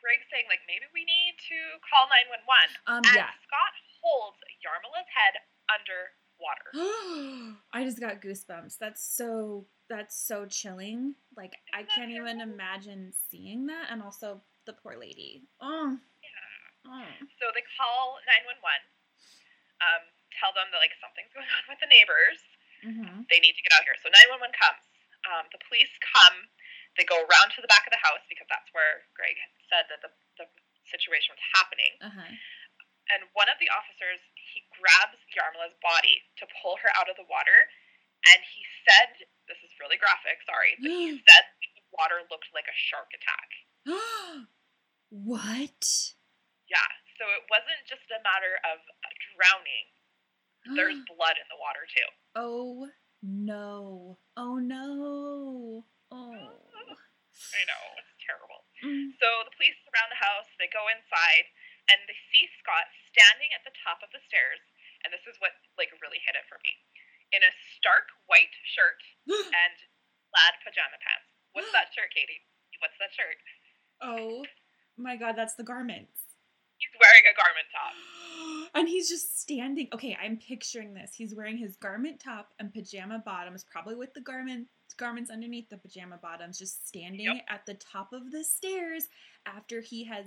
Greg's 0.00 0.24
saying 0.32 0.44
like 0.48 0.60
maybe 0.66 0.84
we 0.94 1.04
need 1.04 1.34
to 1.48 1.58
call 1.90 2.08
nine 2.08 2.28
one 2.30 2.44
one. 2.46 2.70
Um, 2.86 2.96
And 3.04 3.16
yeah. 3.16 3.30
Scott 3.46 3.74
holds 4.02 4.38
Yarmila's 4.64 5.08
head 5.12 5.34
underwater. 5.68 7.56
I 7.72 7.84
just 7.84 8.00
got 8.00 8.22
goosebumps. 8.22 8.78
That's 8.78 9.02
so 9.04 9.66
that's 9.88 10.16
so 10.16 10.46
chilling. 10.46 11.14
Like 11.36 11.52
I 11.74 11.80
Isn't 11.80 11.88
that 11.88 11.94
can't 11.94 12.10
even 12.12 12.40
imagine 12.40 13.12
seeing 13.30 13.66
that, 13.66 13.86
and 13.90 14.02
also 14.02 14.40
the 14.66 14.72
poor 14.72 14.96
lady. 14.98 15.44
Oh, 15.60 15.96
Oh. 16.86 17.10
So 17.42 17.50
they 17.52 17.66
call 17.76 18.18
nine 18.30 18.46
one 18.46 18.58
one. 18.62 18.82
Um, 19.82 20.02
tell 20.40 20.56
them 20.56 20.70
that 20.72 20.80
like 20.80 20.94
something's 21.02 21.30
going 21.36 21.46
on 21.48 21.64
with 21.68 21.80
the 21.82 21.90
neighbors. 21.90 22.40
hmm 22.80 23.26
they 23.28 23.42
need 23.42 23.58
to 23.58 23.62
get 23.66 23.74
out 23.74 23.84
here. 23.84 23.98
So 24.00 24.08
911 24.08 24.54
comes. 24.56 24.84
Um, 25.26 25.44
the 25.50 25.58
police 25.66 25.90
come. 26.00 26.46
They 26.94 27.04
go 27.04 27.18
around 27.26 27.52
to 27.52 27.60
the 27.60 27.68
back 27.68 27.84
of 27.84 27.92
the 27.92 28.00
house 28.00 28.22
because 28.30 28.46
that's 28.48 28.70
where 28.72 29.04
Greg 29.12 29.36
said 29.68 29.84
that 29.92 30.00
the, 30.00 30.08
the 30.40 30.46
situation 30.88 31.34
was 31.36 31.42
happening. 31.52 31.92
Uh 32.00 32.14
huh. 32.14 32.32
And 33.12 33.22
one 33.38 33.46
of 33.52 33.58
the 33.62 33.70
officers, 33.70 34.18
he 34.34 34.66
grabs 34.80 35.18
Yarmila's 35.30 35.76
body 35.78 36.24
to 36.42 36.44
pull 36.62 36.74
her 36.82 36.90
out 36.98 37.06
of 37.06 37.14
the 37.14 37.26
water. 37.30 37.70
And 38.32 38.42
he 38.42 38.62
said, 38.82 39.14
this 39.46 39.60
is 39.62 39.70
really 39.78 39.94
graphic, 40.00 40.42
sorry, 40.42 40.74
but 40.82 40.90
he 40.90 41.14
said 41.28 41.44
the 41.78 41.84
water 41.94 42.24
looked 42.32 42.50
like 42.50 42.66
a 42.66 42.74
shark 42.74 43.10
attack. 43.14 43.48
what? 45.10 46.15
Yeah, 46.66 46.88
so 47.18 47.24
it 47.30 47.46
wasn't 47.48 47.82
just 47.86 48.06
a 48.10 48.18
matter 48.26 48.58
of 48.66 48.82
uh, 48.82 49.12
drowning. 49.34 49.86
There's 50.74 50.98
blood 51.14 51.38
in 51.38 51.46
the 51.46 51.58
water 51.62 51.86
too. 51.86 52.08
oh 52.34 52.90
no! 53.22 54.18
Oh 54.36 54.58
no! 54.58 55.86
Oh. 56.10 56.34
I 57.56 57.62
know, 57.68 57.84
it's 58.00 58.16
terrible. 58.24 58.64
Mm. 58.82 59.12
So 59.20 59.28
the 59.44 59.54
police 59.54 59.76
surround 59.86 60.08
the 60.10 60.18
house, 60.20 60.48
they 60.56 60.68
go 60.72 60.88
inside, 60.88 61.46
and 61.92 62.00
they 62.08 62.16
see 62.32 62.48
Scott 62.60 62.88
standing 63.12 63.52
at 63.52 63.62
the 63.62 63.74
top 63.84 64.00
of 64.02 64.10
the 64.10 64.22
stairs, 64.26 64.60
and 65.04 65.12
this 65.12 65.22
is 65.28 65.36
what 65.38 65.54
like 65.78 65.92
really 66.02 66.18
hit 66.24 66.34
it 66.34 66.46
for 66.50 66.58
me. 66.66 66.72
In 67.34 67.42
a 67.46 67.52
stark 67.78 68.10
white 68.26 68.54
shirt 68.66 68.98
and 69.30 69.76
plaid 70.34 70.54
pajama 70.66 70.98
pants. 70.98 71.30
What's 71.54 71.70
that 71.72 71.94
shirt, 71.94 72.10
Katie? 72.12 72.42
What's 72.82 72.98
that 73.00 73.14
shirt? 73.14 73.38
Oh 74.02 74.44
my 74.98 75.16
god, 75.16 75.36
that's 75.36 75.56
the 75.56 75.64
garments. 75.64 76.25
He's 76.78 76.94
wearing 77.00 77.24
a 77.26 77.34
garment 77.36 77.68
top. 77.72 77.94
And 78.76 78.86
he's 78.88 79.08
just 79.08 79.40
standing. 79.40 79.88
Okay, 79.94 80.12
I'm 80.20 80.36
picturing 80.36 80.92
this. 80.92 81.12
He's 81.16 81.34
wearing 81.34 81.56
his 81.56 81.76
garment 81.76 82.20
top 82.20 82.52
and 82.60 82.68
pajama 82.74 83.22
bottoms, 83.24 83.64
probably 83.64 83.96
with 83.96 84.12
the 84.12 84.20
garment 84.20 84.68
garments 84.98 85.30
underneath 85.30 85.68
the 85.70 85.78
pajama 85.78 86.18
bottoms, 86.20 86.58
just 86.58 86.86
standing 86.86 87.24
Yep. 87.24 87.44
at 87.48 87.64
the 87.64 87.74
top 87.80 88.12
of 88.12 88.30
the 88.32 88.44
stairs 88.44 89.08
after 89.46 89.80
he 89.80 90.04
has 90.04 90.26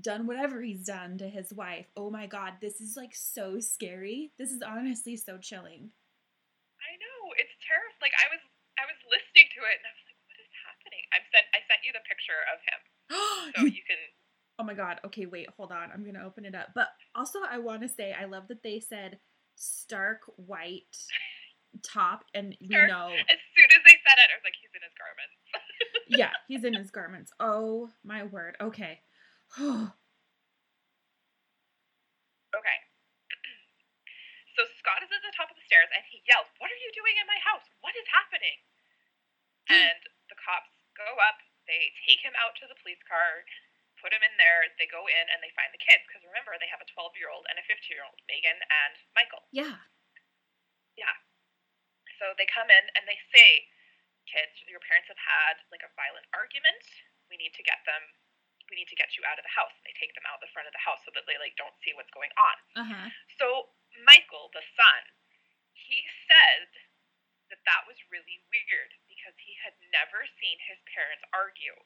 done 0.00 0.26
whatever 0.26 0.62
he's 0.62 0.84
done 0.88 1.18
to 1.18 1.28
his 1.28 1.52
wife. 1.52 1.84
Oh 1.96 2.08
my 2.08 2.24
god, 2.26 2.54
this 2.64 2.80
is 2.80 2.96
like 2.96 3.12
so 3.14 3.60
scary. 3.60 4.32
This 4.38 4.52
is 4.52 4.62
honestly 4.64 5.16
so 5.16 5.36
chilling. 5.36 5.92
I 6.80 6.92
know 6.96 7.18
it's 7.36 7.52
terrifying. 7.60 8.00
Like 8.00 8.16
I 8.16 8.26
was, 8.32 8.40
I 8.80 8.84
was 8.88 8.96
listening 9.12 9.52
to 9.52 9.60
it, 9.68 9.76
and 9.84 9.86
I 9.86 9.92
was 9.92 10.04
like, 10.08 10.18
"What 10.32 10.38
is 10.40 10.52
happening?" 10.64 11.04
I 11.12 11.18
sent, 11.28 11.46
I 11.52 11.60
sent 11.68 11.80
you 11.84 11.92
the 11.92 12.04
picture 12.08 12.40
of 12.48 12.58
him, 12.64 12.80
so 13.52 13.60
You- 13.68 13.76
you 13.76 13.84
can. 13.84 14.00
Oh 14.58 14.64
my 14.64 14.74
god. 14.74 15.00
Okay, 15.06 15.26
wait, 15.26 15.48
hold 15.56 15.72
on. 15.72 15.90
I'm 15.92 16.04
gonna 16.04 16.24
open 16.26 16.44
it 16.44 16.54
up. 16.54 16.68
But 16.74 16.88
also, 17.14 17.38
I 17.48 17.58
want 17.58 17.82
to 17.82 17.88
say 17.88 18.12
I 18.12 18.24
love 18.26 18.48
that 18.48 18.62
they 18.62 18.80
said 18.80 19.18
stark 19.56 20.20
white 20.36 20.96
top, 21.82 22.24
and 22.34 22.56
we 22.60 22.66
Stark- 22.68 22.88
know 22.88 23.08
As 23.08 23.40
soon 23.56 23.68
as 23.70 23.82
they 23.86 23.96
said 24.04 24.18
it, 24.18 24.28
I 24.30 24.36
was 24.36 24.44
like, 24.44 24.54
"He's 24.60 24.74
in 24.74 24.82
his 24.82 24.94
garments." 24.98 25.38
yeah, 26.08 26.32
he's 26.48 26.64
in 26.64 26.74
his 26.74 26.90
garments. 26.90 27.32
Oh 27.40 27.90
my 28.04 28.24
word. 28.24 28.56
Okay. 28.60 29.00
Okay. 32.52 32.78
So 34.52 34.68
Scott 34.84 35.00
is 35.00 35.08
at 35.08 35.24
the 35.24 35.32
top 35.32 35.48
of 35.48 35.56
the 35.56 35.64
stairs 35.64 35.88
and 35.96 36.04
he 36.12 36.20
yells, 36.28 36.44
What 36.60 36.68
are 36.68 36.76
you 36.76 36.92
doing 36.92 37.16
in 37.16 37.24
my 37.24 37.40
house? 37.40 37.64
What 37.80 37.96
is 37.96 38.04
happening? 38.12 38.58
And 39.72 40.00
the 40.28 40.36
cops 40.36 40.68
go 40.92 41.08
up, 41.24 41.40
they 41.64 41.88
take 42.04 42.20
him 42.20 42.36
out 42.36 42.52
to 42.60 42.68
the 42.68 42.76
police 42.84 43.00
car, 43.08 43.48
put 44.02 44.10
him 44.10 44.26
in 44.26 44.34
there, 44.36 44.66
they 44.76 44.90
go 44.90 45.06
in 45.06 45.24
and 45.30 45.38
they 45.38 45.54
find 45.54 45.70
the 45.70 45.78
kids. 45.78 46.02
Because 46.10 46.26
remember, 46.26 46.58
they 46.58 46.68
have 46.68 46.82
a 46.82 46.88
12 46.90 47.14
year 47.14 47.30
old 47.30 47.46
and 47.46 47.56
a 47.56 47.64
15 47.64 47.78
year 47.86 48.02
old, 48.02 48.18
Megan 48.26 48.58
and 48.58 48.94
Michael. 49.14 49.46
Yeah. 49.54 49.78
Yeah. 50.98 51.14
So 52.18 52.34
they 52.34 52.50
come 52.50 52.68
in 52.68 52.84
and 52.98 53.06
they 53.06 53.18
say, 53.30 53.70
Kids, 54.26 54.54
your 54.70 54.78
parents 54.86 55.10
have 55.10 55.18
had 55.18 55.58
like 55.74 55.82
a 55.82 55.90
violent 55.98 56.26
argument. 56.30 56.82
We 57.26 57.34
need 57.34 57.54
to 57.58 57.64
get 57.66 57.82
them. 57.82 58.02
We 58.70 58.78
need 58.78 58.86
to 58.86 58.98
get 58.98 59.18
you 59.18 59.26
out 59.26 59.34
of 59.34 59.42
the 59.42 59.50
house. 59.50 59.74
And 59.74 59.84
they 59.84 59.96
take 59.98 60.14
them 60.14 60.22
out 60.30 60.38
the 60.38 60.50
front 60.54 60.70
of 60.70 60.74
the 60.74 60.82
house 60.82 61.02
so 61.02 61.10
that 61.18 61.26
they 61.26 61.34
like 61.42 61.58
don't 61.58 61.74
see 61.82 61.90
what's 61.98 62.12
going 62.14 62.30
on. 62.38 62.56
Uh 62.78 62.86
huh. 62.86 63.08
So 63.34 63.46
Michael, 64.06 64.54
the 64.54 64.62
son, 64.78 65.00
he 65.74 66.06
said 66.30 66.70
that 67.50 67.60
that 67.66 67.82
was 67.84 67.98
really 68.08 68.40
weird 68.48 68.94
because 69.10 69.36
he 69.42 69.58
had 69.60 69.76
never 69.92 70.24
seen 70.40 70.56
his 70.64 70.80
parents 70.88 71.26
argue. 71.34 71.76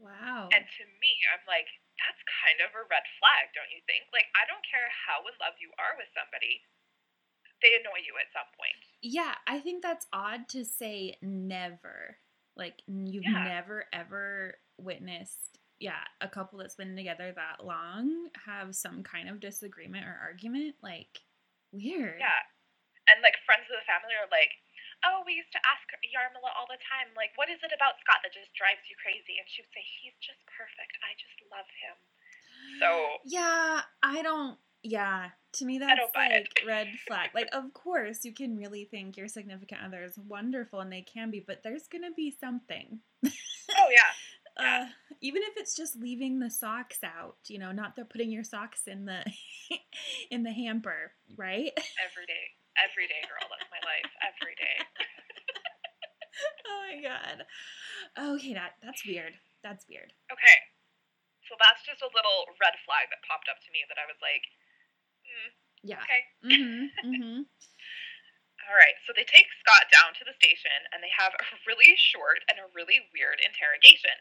Wow. 0.00 0.48
And 0.52 0.64
to 0.64 0.84
me, 1.02 1.12
I'm 1.34 1.44
like, 1.50 1.68
that's 2.00 2.22
kind 2.44 2.58
of 2.64 2.72
a 2.72 2.84
red 2.88 3.04
flag, 3.20 3.52
don't 3.52 3.68
you 3.72 3.82
think? 3.84 4.08
Like, 4.14 4.28
I 4.38 4.46
don't 4.48 4.62
care 4.64 4.88
how 5.06 5.20
in 5.28 5.34
love 5.42 5.58
you 5.60 5.68
are 5.76 5.94
with 6.00 6.08
somebody, 6.16 6.62
they 7.60 7.76
annoy 7.78 8.02
you 8.02 8.14
at 8.18 8.32
some 8.34 8.48
point. 8.58 8.78
yeah, 9.02 9.34
I 9.46 9.60
think 9.60 9.82
that's 9.82 10.06
odd 10.12 10.48
to 10.50 10.64
say 10.64 11.16
never. 11.22 12.18
Like 12.56 12.82
you've 12.86 13.24
Yeah. 13.24 13.44
never 13.48 13.86
ever 13.92 14.58
witnessed 14.78 15.58
yeah, 15.78 16.06
a 16.20 16.28
couple 16.30 16.58
that's 16.62 16.76
been 16.78 16.94
together 16.94 17.32
that 17.34 17.66
long 17.66 18.30
have 18.46 18.70
some 18.76 19.02
kind 19.02 19.26
of 19.28 19.40
disagreement 19.42 20.06
or 20.06 20.14
argument. 20.22 20.76
Like 20.82 21.22
weird. 21.74 22.18
Yeah. 22.22 22.42
And 23.10 23.18
like 23.18 23.34
friends 23.42 23.66
of 23.66 23.74
the 23.74 23.86
family 23.90 24.14
are 24.14 24.30
like, 24.30 24.54
oh, 25.04 25.26
we 25.26 25.34
used 25.34 25.52
to 25.52 25.62
ask 25.66 25.82
Yarmila 26.06 26.50
all 26.54 26.66
the 26.70 26.80
time, 26.86 27.10
like, 27.18 27.34
what 27.34 27.50
is 27.50 27.58
it 27.62 27.74
about 27.74 27.98
Scott 28.02 28.22
that 28.22 28.34
just 28.34 28.52
drives 28.54 28.82
you 28.86 28.96
crazy? 28.98 29.38
And 29.38 29.46
she 29.50 29.62
would 29.62 29.72
say, 29.74 29.82
he's 30.02 30.16
just 30.22 30.40
perfect. 30.46 30.94
I 31.02 31.14
just 31.18 31.36
love 31.50 31.68
him. 31.82 31.96
So 32.78 32.88
Yeah, 33.24 33.82
I 34.02 34.22
don't. 34.22 34.58
Yeah, 34.82 35.30
to 35.54 35.64
me 35.64 35.78
that's 35.78 36.00
like 36.16 36.48
red 36.66 36.88
flag. 37.06 37.30
Like, 37.34 37.48
of 37.52 37.72
course, 37.72 38.24
you 38.24 38.32
can 38.34 38.56
really 38.56 38.84
think 38.84 39.16
your 39.16 39.28
significant 39.28 39.80
other 39.84 40.02
is 40.02 40.18
wonderful, 40.18 40.80
and 40.80 40.92
they 40.92 41.02
can 41.02 41.30
be, 41.30 41.38
but 41.38 41.62
there's 41.62 41.86
gonna 41.86 42.10
be 42.16 42.34
something. 42.40 43.00
oh 43.24 43.30
yeah. 43.90 44.10
Uh, 44.54 44.84
even 45.22 45.40
if 45.42 45.54
it's 45.56 45.74
just 45.74 45.96
leaving 45.96 46.38
the 46.38 46.50
socks 46.50 46.98
out, 47.02 47.36
you 47.48 47.58
know, 47.58 47.72
not 47.72 47.96
the 47.96 48.04
putting 48.04 48.30
your 48.30 48.44
socks 48.44 48.82
in 48.86 49.06
the 49.06 49.24
in 50.30 50.42
the 50.42 50.52
hamper, 50.52 51.12
right? 51.38 51.72
Every 51.74 52.26
day. 52.26 52.52
Every 52.80 53.06
day, 53.08 53.20
girl. 53.28 53.44
That's 53.52 53.68
my 53.68 53.82
life. 53.84 54.08
Every 54.24 54.54
day. 54.56 54.76
oh 56.68 56.78
my 56.88 56.96
god. 57.04 57.36
Okay, 58.16 58.54
that 58.56 58.80
that's 58.80 59.04
weird. 59.04 59.36
That's 59.60 59.84
weird. 59.88 60.12
Okay. 60.32 60.58
So 61.48 61.58
that's 61.60 61.84
just 61.84 62.00
a 62.00 62.08
little 62.16 62.48
red 62.62 62.72
flag 62.88 63.12
that 63.12 63.20
popped 63.28 63.52
up 63.52 63.60
to 63.60 63.70
me 63.76 63.84
that 63.92 64.00
I 64.00 64.08
was 64.08 64.16
like, 64.24 64.44
mm, 65.28 65.48
Yeah. 65.84 66.00
okay. 66.00 66.22
Mhm. 66.48 66.88
Mhm. 67.04 67.38
All 68.70 68.78
right. 68.78 68.94
So 69.04 69.12
they 69.12 69.26
take 69.26 69.50
Scott 69.60 69.90
down 69.92 70.14
to 70.16 70.24
the 70.24 70.32
station 70.38 70.72
and 70.94 71.02
they 71.02 71.10
have 71.12 71.34
a 71.34 71.44
really 71.66 71.92
short 71.98 72.40
and 72.48 72.62
a 72.62 72.70
really 72.72 73.02
weird 73.12 73.42
interrogation. 73.42 74.14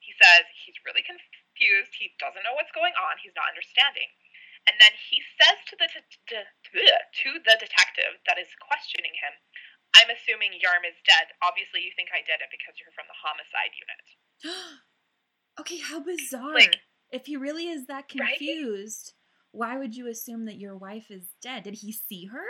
He 0.00 0.14
says 0.16 0.46
he's 0.64 0.78
really 0.86 1.02
confused. 1.02 1.92
He 1.98 2.14
doesn't 2.22 2.42
know 2.46 2.54
what's 2.54 2.72
going 2.72 2.94
on. 2.94 3.18
He's 3.20 3.34
not 3.34 3.50
understanding. 3.50 4.06
And 4.68 4.78
then 4.78 4.94
he 5.10 5.18
says 5.40 5.58
to 5.70 5.74
the 5.76 5.88
t- 5.90 6.06
t- 6.28 6.46
bleh, 6.70 7.02
to 7.26 7.30
the 7.42 7.56
detective 7.58 8.22
that 8.26 8.38
is 8.38 8.48
questioning 8.62 9.12
him, 9.18 9.34
"I'm 9.98 10.10
assuming 10.14 10.52
Yarm 10.62 10.86
is 10.86 10.96
dead. 11.04 11.34
Obviously, 11.42 11.82
you 11.82 11.90
think 11.96 12.10
I 12.14 12.22
did 12.22 12.38
it 12.40 12.50
because 12.54 12.78
you're 12.78 12.94
from 12.94 13.10
the 13.10 13.18
homicide 13.18 13.74
unit." 13.74 14.06
okay, 15.60 15.78
how 15.78 16.00
bizarre. 16.00 16.54
Like- 16.54 16.80
if 17.10 17.26
he 17.26 17.36
really 17.36 17.68
is 17.68 17.86
that 17.86 18.06
Right? 18.18 18.36
confused, 18.38 19.12
why 19.50 19.76
would 19.76 19.94
you 19.94 20.06
assume 20.08 20.46
that 20.46 20.56
your 20.56 20.76
wife 20.76 21.10
is 21.10 21.28
dead? 21.42 21.64
Did 21.64 21.74
he 21.74 21.92
see 21.92 22.26
her? 22.26 22.46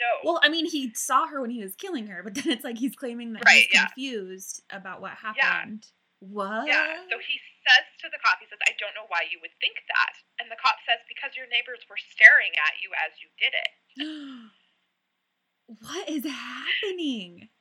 No. 0.00 0.06
Well, 0.32 0.40
I 0.42 0.48
mean, 0.48 0.66
he 0.66 0.92
saw 0.94 1.26
her 1.28 1.40
when 1.40 1.50
he 1.50 1.62
was 1.62 1.76
killing 1.76 2.06
her, 2.08 2.22
but 2.24 2.34
then 2.34 2.48
it's 2.50 2.64
like 2.64 2.78
he's 2.78 2.96
claiming 2.96 3.32
that 3.34 3.44
Right, 3.44 3.64
he's 3.66 3.74
yeah. 3.74 3.86
confused 3.86 4.62
about 4.70 5.00
what 5.00 5.12
Yeah. 5.36 5.42
happened. 5.44 5.86
What? 6.20 6.66
Yeah. 6.66 7.04
So 7.10 7.18
he 7.18 7.38
says 7.68 7.84
to 8.00 8.08
the 8.08 8.16
cop, 8.24 8.40
he 8.40 8.48
says, 8.48 8.58
I 8.64 8.72
don't 8.80 8.96
know 8.96 9.04
why 9.12 9.28
you 9.28 9.36
would 9.44 9.52
think 9.60 9.76
that. 9.92 10.14
And 10.40 10.48
the 10.48 10.56
cop 10.56 10.80
says, 10.88 11.04
because 11.04 11.36
your 11.36 11.44
neighbors 11.52 11.84
were 11.84 12.00
staring 12.00 12.56
at 12.56 12.80
you 12.80 12.88
as 12.96 13.20
you 13.20 13.28
did 13.36 13.52
it. 13.52 13.70
what 15.84 16.08
is 16.08 16.24
happening? 16.24 17.52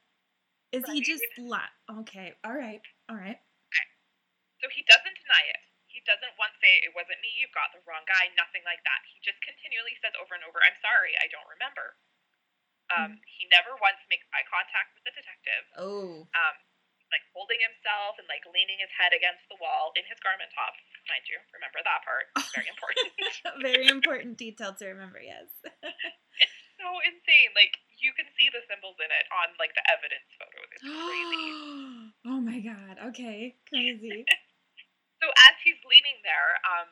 Is 0.71 0.83
he 0.87 1.03
just 1.03 1.23
la- 1.39 1.71
okay? 2.03 2.35
All 2.47 2.55
right, 2.55 2.83
all 3.11 3.19
right. 3.19 3.39
So 4.63 4.71
he 4.73 4.81
doesn't 4.89 5.17
deny 5.21 5.43
it. 5.53 5.61
He 5.85 6.01
doesn't 6.03 6.33
once 6.41 6.57
say, 6.61 6.81
it 6.81 6.93
wasn't 6.97 7.21
me, 7.21 7.29
you've 7.37 7.53
got 7.53 7.69
the 7.73 7.81
wrong 7.85 8.03
guy, 8.09 8.29
nothing 8.37 8.61
like 8.65 8.81
that. 8.85 9.01
He 9.11 9.21
just 9.21 9.37
continually 9.43 9.93
says 10.01 10.13
over 10.17 10.33
and 10.33 10.43
over, 10.45 10.59
I'm 10.61 10.77
sorry, 10.81 11.13
I 11.19 11.29
don't 11.29 11.47
remember. 11.51 11.97
Um, 12.87 13.19
He 13.27 13.45
never 13.51 13.75
once 13.83 13.99
makes 14.07 14.23
eye 14.31 14.47
contact 14.47 14.95
with 14.95 15.03
the 15.07 15.13
detective. 15.13 15.63
Oh, 15.75 16.25
Um, 16.31 16.55
like 17.11 17.23
holding 17.31 17.59
himself 17.63 18.19
and 18.19 18.27
like 18.27 18.43
leaning 18.51 18.79
his 18.79 18.91
head 18.91 19.15
against 19.15 19.43
the 19.47 19.57
wall 19.59 19.95
in 19.95 20.03
his 20.07 20.19
garment 20.19 20.51
top, 20.51 20.75
mind 21.07 21.23
you. 21.27 21.39
Remember 21.55 21.79
that 21.83 22.03
part. 22.03 22.27
Very 22.55 22.69
important. 22.69 23.07
very 23.63 23.87
important 23.87 24.31
detail 24.35 24.75
to 24.75 24.83
remember. 24.91 25.19
Yes. 25.23 25.47
it's 26.43 26.59
so 26.77 26.89
insane. 27.07 27.51
Like 27.55 27.79
you 28.03 28.11
can 28.13 28.27
see 28.35 28.51
the 28.51 28.61
symbols 28.67 28.99
in 28.99 29.09
it 29.09 29.25
on 29.31 29.55
like 29.57 29.71
the 29.73 29.85
evidence 29.87 30.27
photos. 30.35 30.67
It's 30.75 30.83
crazy. 30.83 31.47
oh 32.31 32.39
my 32.43 32.59
god. 32.59 32.95
Okay, 33.13 33.55
crazy. 33.71 34.27
so 35.23 35.27
as 35.47 35.55
he's 35.63 35.79
leaning 35.87 36.19
there, 36.27 36.59
um, 36.67 36.89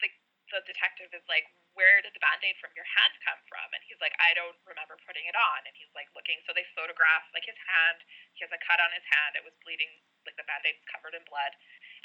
the 0.00 0.08
the 0.56 0.60
detective 0.64 1.12
is 1.12 1.24
like, 1.28 1.46
"Where 1.78 2.02
did 2.02 2.10
the 2.10 2.18
band-aid 2.18 2.58
from 2.58 2.74
your 2.74 2.84
hand 2.84 3.14
come 3.22 3.38
from?" 3.46 3.70
And 3.70 3.82
he's 3.86 4.02
like, 4.02 4.18
"I 4.18 4.34
don't 4.34 4.58
remember 4.66 4.98
putting 5.06 5.30
it 5.30 5.38
on." 5.38 5.62
And 5.62 5.74
he's 5.78 5.94
like 5.94 6.10
looking. 6.18 6.42
So 6.42 6.50
they 6.50 6.66
photograph 6.74 7.30
like 7.30 7.46
his 7.46 7.58
hand. 7.70 8.02
He 8.34 8.42
has 8.42 8.50
a 8.50 8.58
cut 8.58 8.82
on 8.82 8.90
his 8.90 9.06
hand. 9.06 9.38
It 9.38 9.46
was 9.46 9.54
bleeding. 9.62 10.02
Like 10.26 10.34
the 10.34 10.44
band-aid's 10.50 10.82
covered 10.90 11.14
in 11.14 11.22
blood. 11.30 11.54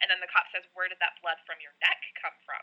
And 0.06 0.14
then 0.14 0.22
the 0.22 0.30
cop 0.30 0.46
says, 0.54 0.70
"Where 0.78 0.86
did 0.86 1.02
that 1.02 1.18
blood 1.26 1.42
from 1.50 1.58
your 1.58 1.74
neck 1.82 2.00
come 2.22 2.38
from?" 2.46 2.62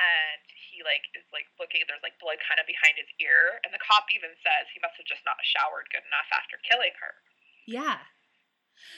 And 0.00 0.42
he 0.72 0.80
like 0.80 1.04
is 1.12 1.28
like 1.30 1.46
looking. 1.60 1.84
There's 1.84 2.02
like 2.02 2.16
blood 2.18 2.40
kind 2.48 2.56
of 2.58 2.66
behind 2.66 2.96
his 2.96 3.12
ear. 3.20 3.60
And 3.62 3.70
the 3.76 3.82
cop 3.84 4.08
even 4.08 4.32
says 4.40 4.72
he 4.72 4.80
must 4.80 4.96
have 4.96 5.06
just 5.06 5.22
not 5.28 5.38
showered 5.44 5.92
good 5.92 6.02
enough 6.08 6.32
after 6.32 6.56
killing 6.64 6.96
her. 7.04 7.14
Yeah. 7.68 8.00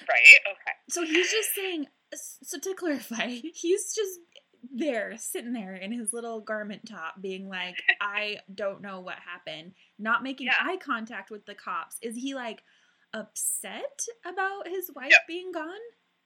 Right? 0.08 0.40
Okay. 0.46 0.74
So 0.88 1.02
he's 1.04 1.30
just 1.30 1.52
saying. 1.54 1.90
So 2.14 2.58
to 2.58 2.74
clarify, 2.74 3.28
he's 3.54 3.92
just 3.92 4.20
there, 4.72 5.16
sitting 5.18 5.52
there 5.52 5.74
in 5.74 5.92
his 5.92 6.12
little 6.12 6.40
garment 6.40 6.88
top, 6.88 7.20
being 7.20 7.48
like, 7.48 7.76
"I 8.00 8.38
don't 8.52 8.82
know 8.82 9.00
what 9.00 9.18
happened," 9.18 9.72
not 9.98 10.22
making 10.22 10.46
Yeah. 10.48 10.56
eye 10.60 10.76
contact 10.78 11.30
with 11.30 11.46
the 11.46 11.54
cops. 11.54 11.96
Is 12.02 12.14
he 12.16 12.34
like 12.34 12.62
upset 13.14 14.04
about 14.24 14.68
his 14.68 14.90
wife 14.94 15.12
being 15.28 15.52
gone? 15.52 15.80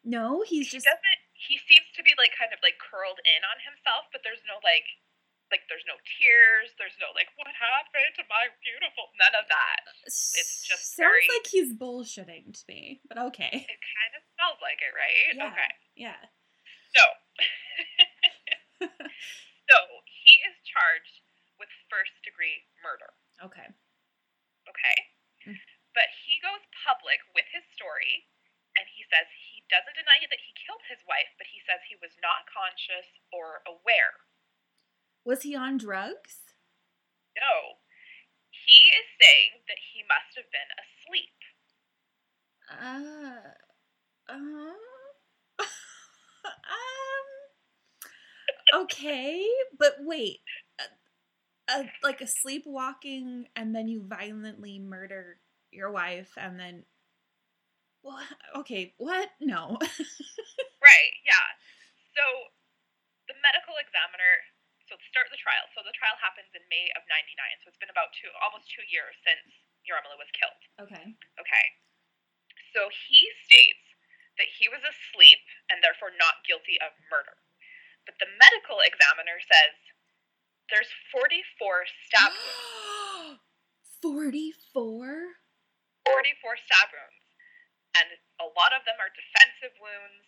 No, 0.04 0.42
he's 0.42 0.68
he 0.70 0.78
just. 0.78 0.86
doesn't 0.86 1.20
he 1.34 1.56
seems 1.68 1.88
to 1.96 2.02
be 2.02 2.12
like 2.20 2.32
kind 2.36 2.52
of 2.52 2.60
like 2.62 2.76
curled 2.76 3.16
in 3.24 3.40
on 3.48 3.56
himself 3.64 4.04
but 4.12 4.20
there's 4.20 4.44
no 4.44 4.60
like 4.60 4.84
like 5.48 5.64
there's 5.72 5.88
no 5.88 5.96
tears 6.04 6.68
there's 6.76 6.92
no 7.00 7.08
like 7.16 7.32
what 7.40 7.48
happened 7.56 8.12
to 8.12 8.20
my 8.28 8.44
beautiful 8.60 9.08
none 9.16 9.32
of 9.32 9.48
that 9.48 9.80
It's 10.04 10.60
just 10.68 10.92
sounds 10.96 11.08
very- 11.08 11.28
like 11.32 11.48
he's 11.48 11.72
bullshitting 11.72 12.52
to 12.52 12.62
me, 12.68 13.00
but 13.08 13.16
okay. 13.32 13.48
it 13.64 13.80
kind 13.80 14.12
of 14.12 14.22
smells 14.36 14.60
like 14.60 14.84
it 14.84 14.92
right 14.92 15.32
Yeah. 15.32 15.48
okay 15.48 15.70
Yeah. 15.96 16.20
so 16.92 17.02
so 18.80 19.76
he 20.08 20.34
is 20.48 20.56
charged 20.64 21.20
with 21.60 21.68
first 21.92 22.16
degree 22.24 22.64
murder. 22.80 23.12
Okay. 23.44 23.68
Okay. 24.68 24.98
Mm. 25.44 25.60
But 25.92 26.08
he 26.24 26.40
goes 26.40 26.62
public 26.86 27.20
with 27.34 27.48
his 27.50 27.66
story 27.74 28.30
and 28.78 28.86
he 28.88 29.04
says 29.10 29.26
he 29.52 29.66
doesn't 29.68 29.98
deny 29.98 30.24
that 30.30 30.40
he 30.40 30.56
killed 30.56 30.84
his 30.86 31.02
wife, 31.04 31.34
but 31.36 31.50
he 31.50 31.60
says 31.66 31.82
he 31.84 31.98
was 31.98 32.14
not 32.22 32.48
conscious 32.48 33.08
or 33.34 33.60
aware. 33.66 34.24
Was 35.26 35.42
he 35.42 35.52
on 35.52 35.76
drugs? 35.76 36.48
No. 37.36 37.82
He 38.48 38.90
is 38.94 39.06
saying 39.18 39.66
that 39.68 39.80
he 39.92 40.06
must 40.06 40.32
have 40.38 40.50
been 40.50 40.70
asleep. 40.78 41.38
Uh, 42.70 43.58
uh, 44.30 44.34
um, 44.34 44.78
okay, 48.74 49.46
but 49.78 49.96
wait, 50.00 50.38
uh, 50.78 50.90
uh, 51.70 51.84
like 52.02 52.20
a 52.20 52.26
sleepwalking 52.26 53.46
and 53.54 53.74
then 53.74 53.88
you 53.88 54.02
violently 54.06 54.78
murder 54.78 55.38
your 55.70 55.90
wife 55.90 56.32
and 56.36 56.58
then, 56.58 56.84
what? 58.02 58.26
Okay, 58.56 58.94
what? 58.98 59.30
No. 59.40 59.78
Right, 60.80 61.12
yeah. 61.28 61.46
So 62.16 62.24
the 63.28 63.36
medical 63.44 63.76
examiner, 63.76 64.32
so 64.88 64.96
start 65.12 65.28
the 65.28 65.36
trial, 65.36 65.68
so 65.76 65.84
the 65.84 65.92
trial 65.92 66.16
happens 66.16 66.48
in 66.56 66.64
May 66.72 66.88
of 66.96 67.04
99, 67.04 67.36
so 67.60 67.68
it's 67.68 67.76
been 67.76 67.92
about 67.92 68.16
two, 68.16 68.32
almost 68.40 68.64
two 68.72 68.80
years 68.88 69.12
since 69.20 69.44
Yarmila 69.84 70.16
was 70.16 70.32
killed. 70.32 70.60
okay. 70.88 71.12
Okay. 71.36 71.66
So 72.72 72.88
he 72.88 73.20
states 73.44 73.84
that 74.40 74.48
he 74.56 74.72
was 74.72 74.80
asleep 74.80 75.44
and 75.68 75.84
therefore 75.84 76.16
not 76.16 76.40
guilty 76.48 76.80
of 76.80 76.96
murder. 77.12 77.36
But 78.10 78.18
the 78.26 78.30
medical 78.42 78.82
examiner 78.82 79.38
says 79.38 79.78
there's 80.66 80.90
44 81.14 81.86
stab 82.10 82.34
wounds. 82.34 83.38
44? 84.02 85.38
44 86.02 86.66
stab 86.66 86.90
wounds. 86.90 87.22
And 87.94 88.10
a 88.42 88.50
lot 88.58 88.74
of 88.74 88.82
them 88.82 88.98
are 88.98 89.14
defensive 89.14 89.78
wounds. 89.78 90.26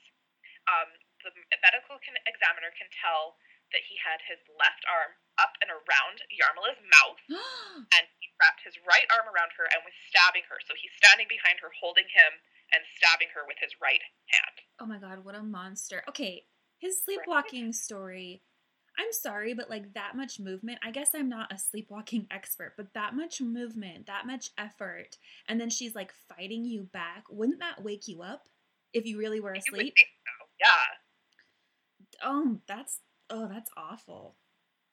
Um, 0.70 0.94
the 1.26 1.34
medical 1.58 1.98
can, 1.98 2.14
examiner 2.30 2.70
can 2.78 2.86
tell 3.02 3.34
that 3.74 3.82
he 3.82 3.98
had 3.98 4.22
his 4.30 4.38
left 4.62 4.86
arm 4.86 5.18
up 5.42 5.58
and 5.58 5.74
around 5.74 6.22
Yarmila's 6.30 6.78
mouth, 6.86 7.18
and 7.98 8.04
he 8.22 8.30
wrapped 8.38 8.62
his 8.62 8.78
right 8.86 9.10
arm 9.10 9.26
around 9.26 9.50
her 9.58 9.66
and 9.74 9.82
was 9.82 9.96
stabbing 10.06 10.46
her. 10.46 10.62
So 10.62 10.78
he's 10.78 10.94
standing 11.02 11.26
behind 11.26 11.58
her, 11.66 11.74
holding 11.82 12.06
him 12.06 12.38
and 12.70 12.86
stabbing 12.94 13.34
her 13.34 13.42
with 13.42 13.58
his 13.58 13.74
right 13.82 14.02
hand. 14.30 14.56
oh 14.78 14.86
my 14.86 15.02
god, 15.02 15.26
what 15.26 15.34
a 15.34 15.42
monster. 15.42 16.06
Okay, 16.06 16.46
his 16.82 17.00
sleepwalking 17.02 17.72
story. 17.72 18.42
I'm 18.98 19.12
sorry, 19.12 19.54
but 19.54 19.70
like 19.70 19.94
that 19.94 20.16
much 20.16 20.38
movement, 20.38 20.80
I 20.84 20.90
guess 20.90 21.10
I'm 21.14 21.28
not 21.30 21.50
a 21.52 21.56
sleepwalking 21.56 22.26
expert, 22.30 22.74
but 22.76 22.92
that 22.92 23.14
much 23.14 23.40
movement, 23.40 24.06
that 24.06 24.26
much 24.26 24.50
effort, 24.58 25.16
and 25.48 25.58
then 25.58 25.70
she's 25.70 25.94
like 25.94 26.12
fighting 26.28 26.64
you 26.66 26.82
back, 26.92 27.24
wouldn't 27.30 27.60
that 27.60 27.82
wake 27.82 28.06
you 28.08 28.20
up 28.20 28.48
if 28.92 29.06
you 29.06 29.16
really 29.16 29.40
were 29.40 29.54
asleep? 29.54 29.94
so. 29.96 30.46
Yeah. 30.60 30.84
Oh, 32.22 32.60
that's 32.68 33.00
oh, 33.30 33.48
that's 33.48 33.70
awful. 33.76 34.36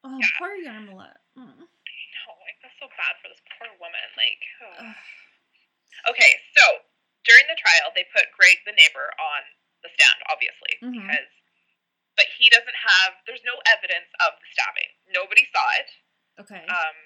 Oh, 0.02 0.16
Yeah. 0.16 0.32
poor 0.38 0.56
Yarmila. 0.56 1.12
Mm. 1.36 1.60
No, 1.60 2.24
I 2.32 2.50
feel 2.64 2.72
so 2.80 2.86
bad 2.96 3.14
for 3.20 3.28
this 3.28 3.42
poor 3.58 3.68
woman. 3.78 4.06
Like. 4.16 4.40
Ugh. 4.80 4.96
okay, 6.08 6.32
so 6.56 6.64
during 7.28 7.44
the 7.52 7.58
trial, 7.60 7.92
they 7.94 8.08
put 8.16 8.32
Greg 8.32 8.56
the 8.64 8.72
neighbor 8.72 9.12
on 9.20 9.40
the 9.84 9.90
stand, 9.92 10.18
obviously, 10.32 10.72
Mhm. 10.80 11.04
because, 11.04 11.28
but 12.20 12.28
he 12.36 12.52
doesn't 12.52 12.76
have. 12.76 13.16
There's 13.24 13.40
no 13.48 13.56
evidence 13.64 14.12
of 14.20 14.36
the 14.36 14.46
stabbing. 14.52 14.92
Nobody 15.08 15.48
saw 15.48 15.64
it. 15.80 15.88
Okay. 16.44 16.60
Um, 16.68 16.96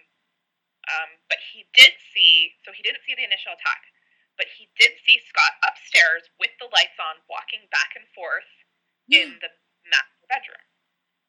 um, 0.90 1.10
but 1.30 1.38
he 1.54 1.70
did 1.70 1.94
see. 2.10 2.58
So 2.66 2.74
he 2.74 2.82
didn't 2.82 3.06
see 3.06 3.14
the 3.14 3.22
initial 3.22 3.54
attack, 3.54 3.78
but 4.34 4.50
he 4.58 4.66
did 4.74 4.98
see 5.06 5.22
Scott 5.30 5.54
upstairs 5.62 6.26
with 6.42 6.50
the 6.58 6.66
lights 6.74 6.98
on, 6.98 7.22
walking 7.30 7.62
back 7.70 7.94
and 7.94 8.10
forth 8.10 8.50
in 9.06 9.38
the 9.38 9.54
master 9.86 10.26
bedroom. 10.26 10.66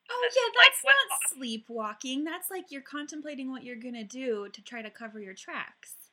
oh 0.09 0.17
the 0.17 0.33
yeah, 0.33 0.49
that's 0.57 0.81
not 0.81 1.05
off. 1.13 1.29
sleepwalking. 1.37 2.25
That's 2.25 2.49
like 2.49 2.73
you're 2.73 2.81
contemplating 2.81 3.53
what 3.53 3.61
you're 3.61 3.77
gonna 3.77 4.07
do 4.07 4.49
to 4.49 4.61
try 4.65 4.81
to 4.81 4.89
cover 4.89 5.21
your 5.21 5.37
tracks. 5.37 6.04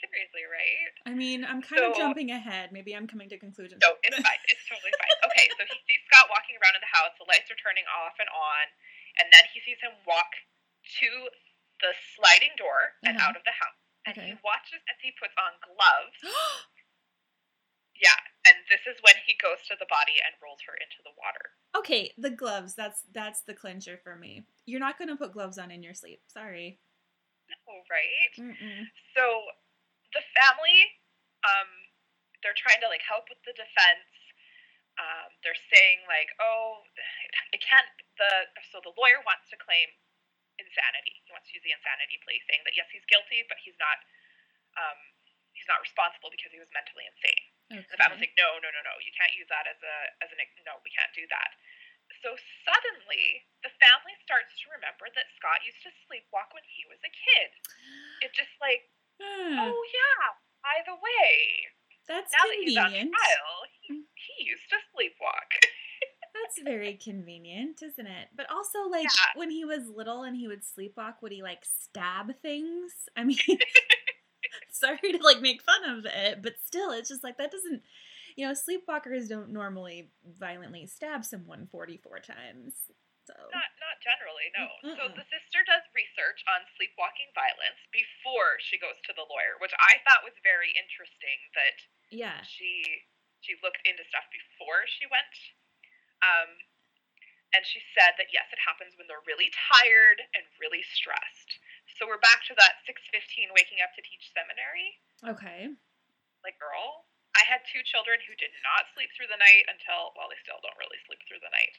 Seriously, 0.00 0.44
right? 0.48 0.92
I 1.04 1.12
mean, 1.12 1.44
I'm 1.44 1.60
kind 1.60 1.84
of 1.84 1.92
jumping 1.96 2.32
ahead. 2.32 2.72
Maybe 2.72 2.96
I'm 2.96 3.04
coming 3.06 3.28
to 3.28 3.38
conclusions. 3.38 3.84
No, 3.84 3.94
it's 4.02 4.16
fine. 4.16 4.42
It's 4.48 4.64
totally 4.66 4.92
fine. 4.96 5.12
Okay, 5.30 5.46
so 5.60 5.62
he 5.68 5.76
sees 5.86 6.00
Scott 6.10 6.26
walking 6.32 6.56
around 6.58 6.74
in 6.74 6.82
the 6.82 6.90
house. 6.90 7.12
The 7.20 7.28
lights 7.28 7.52
are 7.52 7.60
turning 7.60 7.84
off 7.92 8.16
and 8.18 8.26
on, 8.32 8.64
and 9.20 9.28
then 9.30 9.44
he 9.52 9.60
sees 9.62 9.78
him 9.84 9.92
walk 10.08 10.32
to 11.04 11.08
the 11.84 11.92
sliding 12.16 12.52
door 12.56 12.96
and 13.04 13.14
Uh-huh. 13.20 13.30
out 13.30 13.36
of 13.36 13.44
the 13.44 13.52
house. 13.54 13.76
And 14.08 14.16
Okay. 14.16 14.26
he 14.32 14.34
watches 14.40 14.80
as 14.88 14.96
he 15.04 15.12
puts 15.20 15.36
on 15.36 15.52
gloves. 15.62 16.18
Yeah, 18.00 18.16
and 18.48 18.56
this 18.72 18.80
is 18.88 18.96
when 19.04 19.12
he 19.28 19.36
goes 19.36 19.60
to 19.68 19.76
the 19.76 19.84
body 19.92 20.16
and 20.24 20.32
rolls 20.40 20.60
her 20.64 20.72
into 20.80 21.04
the 21.04 21.12
water. 21.20 21.52
okay, 21.76 22.08
the 22.16 22.32
gloves. 22.32 22.72
That's 22.74 23.04
that's 23.12 23.42
the 23.44 23.52
clincher 23.52 24.00
for 24.02 24.16
me. 24.16 24.44
You're 24.64 24.80
not 24.80 24.98
gonna 24.98 25.16
put 25.20 25.32
gloves 25.36 25.58
on 25.58 25.70
in 25.70 25.82
your 25.82 25.92
sleep. 25.92 26.22
Sorry. 26.28 26.80
Oh, 27.68 27.82
right. 27.92 28.32
Mm-mm. 28.40 28.84
So 29.14 29.22
the 30.12 30.22
family, 30.34 30.78
um, 31.46 31.70
they're 32.42 32.56
trying 32.56 32.80
to 32.82 32.88
like 32.88 33.04
help 33.04 33.28
with 33.28 33.40
the 33.44 33.54
defense. 33.54 34.10
Um, 34.98 35.32
they're 35.40 35.58
saying 35.72 36.04
like, 36.04 36.28
oh, 36.42 36.84
it 37.56 37.62
can't. 37.64 37.88
The 38.20 38.50
so 38.68 38.84
the 38.84 38.92
lawyer 38.98 39.22
wants 39.24 39.48
to 39.48 39.56
claim 39.56 39.88
insanity. 40.60 41.24
He 41.24 41.30
wants 41.32 41.48
to 41.48 41.56
use 41.56 41.64
the 41.64 41.72
insanity 41.72 42.20
plea, 42.20 42.42
saying 42.44 42.62
that 42.68 42.76
yes, 42.76 42.90
he's 42.92 43.06
guilty, 43.08 43.46
but 43.48 43.56
he's 43.62 43.78
not. 43.80 43.98
Um, 44.76 45.00
he's 45.56 45.66
not 45.66 45.82
responsible 45.82 46.30
because 46.30 46.54
he 46.54 46.60
was 46.62 46.70
mentally 46.70 47.04
insane. 47.08 47.44
Okay. 47.70 47.86
The 47.90 47.98
family's 47.98 48.22
like, 48.22 48.36
no, 48.38 48.58
no, 48.62 48.68
no, 48.70 48.80
no, 48.82 48.94
you 49.02 49.14
can't 49.14 49.34
use 49.34 49.46
that 49.50 49.66
as 49.66 49.78
a 49.80 49.96
as 50.24 50.28
an 50.30 50.38
no, 50.66 50.78
we 50.84 50.92
can't 50.92 51.12
do 51.16 51.24
that. 51.30 51.54
So 52.26 52.34
suddenly, 52.66 53.46
the 53.62 53.70
family 53.78 54.14
starts 54.26 54.50
to 54.60 54.66
remember 54.74 55.06
that 55.14 55.30
Scott 55.38 55.62
used 55.62 55.78
to 55.86 55.94
sleepwalk 56.04 56.50
when 56.50 56.66
he 56.66 56.82
was 56.90 56.98
a 57.06 57.12
kid. 57.12 57.50
It 58.26 58.34
just 58.34 58.50
like 58.58 58.90
Ah, 59.20 59.68
Oh 59.68 59.82
yeah. 59.92 60.24
By 60.62 60.82
the 60.86 60.94
way, 60.94 61.68
that's 62.08 62.32
now 62.32 62.46
that 62.46 62.56
he's 62.60 62.76
on 62.76 62.90
trial, 62.90 63.56
he, 63.86 63.94
he 64.14 64.44
used 64.44 64.68
to 64.70 64.76
sleepwalk. 64.94 65.50
That's 66.32 66.62
very 66.64 66.94
convenient, 66.94 67.82
isn't 67.82 68.06
it? 68.06 68.28
But 68.36 68.46
also, 68.50 68.88
like 68.90 69.04
Yeah. 69.04 69.10
when 69.40 69.50
he 69.50 69.64
was 69.64 69.88
little 69.88 70.22
and 70.22 70.36
he 70.36 70.46
would 70.48 70.62
sleepwalk, 70.62 71.14
would 71.22 71.32
he 71.32 71.42
like 71.42 71.64
stab 71.64 72.32
things? 72.40 72.92
I 73.16 73.24
mean, 73.24 73.36
sorry 74.70 74.98
to 75.12 75.18
like 75.22 75.40
make 75.40 75.62
fun 75.62 75.84
of 75.98 76.06
it, 76.06 76.40
but 76.42 76.54
still, 76.64 76.92
it's 76.92 77.08
just 77.08 77.24
like 77.24 77.36
that 77.38 77.50
doesn't. 77.50 77.82
You 78.36 78.46
know, 78.46 78.54
sleepwalkers 78.54 79.28
don't 79.28 79.50
normally 79.50 80.12
violently 80.38 80.86
stab 80.86 81.24
someone 81.24 81.66
forty-four 81.70 82.20
times. 82.20 82.74
So 83.30 83.50
not 83.54 83.70
not 83.78 83.96
generally, 84.02 84.50
no. 84.58 84.66
So 84.98 85.02
Mm-mm. 85.06 85.14
the 85.14 85.26
sister 85.30 85.62
does 85.66 85.86
research 85.94 86.42
on 86.50 86.66
sleepwalking 86.74 87.30
violence 87.38 87.78
before 87.94 88.58
she 88.58 88.74
goes 88.76 88.98
to 89.06 89.12
the 89.14 89.22
lawyer, 89.26 89.54
which 89.62 89.74
I 89.78 90.02
thought 90.02 90.26
was 90.26 90.34
very 90.42 90.74
interesting 90.74 91.38
that 91.54 91.76
yeah, 92.10 92.42
she 92.42 93.06
she 93.40 93.54
looked 93.62 93.80
into 93.86 94.02
stuff 94.10 94.26
before 94.34 94.84
she 94.90 95.06
went. 95.06 95.34
Um 96.26 96.50
and 97.54 97.66
she 97.66 97.82
said 97.98 98.14
that 98.18 98.30
yes, 98.30 98.46
it 98.54 98.62
happens 98.62 98.94
when 98.94 99.10
they're 99.10 99.26
really 99.26 99.50
tired 99.70 100.22
and 100.38 100.46
really 100.62 100.82
stressed. 100.86 101.58
So 101.98 102.06
we're 102.06 102.22
back 102.22 102.46
to 102.46 102.54
that 102.56 102.82
6:15 102.86 103.50
waking 103.54 103.82
up 103.82 103.90
to 103.98 104.02
teach 104.06 104.30
seminary. 104.34 104.98
okay. 105.26 105.70
like 106.42 106.56
girl 106.58 107.04
i 107.36 107.44
had 107.46 107.60
two 107.70 107.82
children 107.86 108.18
who 108.26 108.34
did 108.40 108.50
not 108.66 108.88
sleep 108.96 109.06
through 109.14 109.28
the 109.30 109.38
night 109.38 109.62
until 109.70 110.10
well 110.18 110.26
they 110.32 110.40
still 110.42 110.58
don't 110.64 110.74
really 110.82 110.98
sleep 111.06 111.20
through 111.28 111.38
the 111.44 111.52
night 111.54 111.74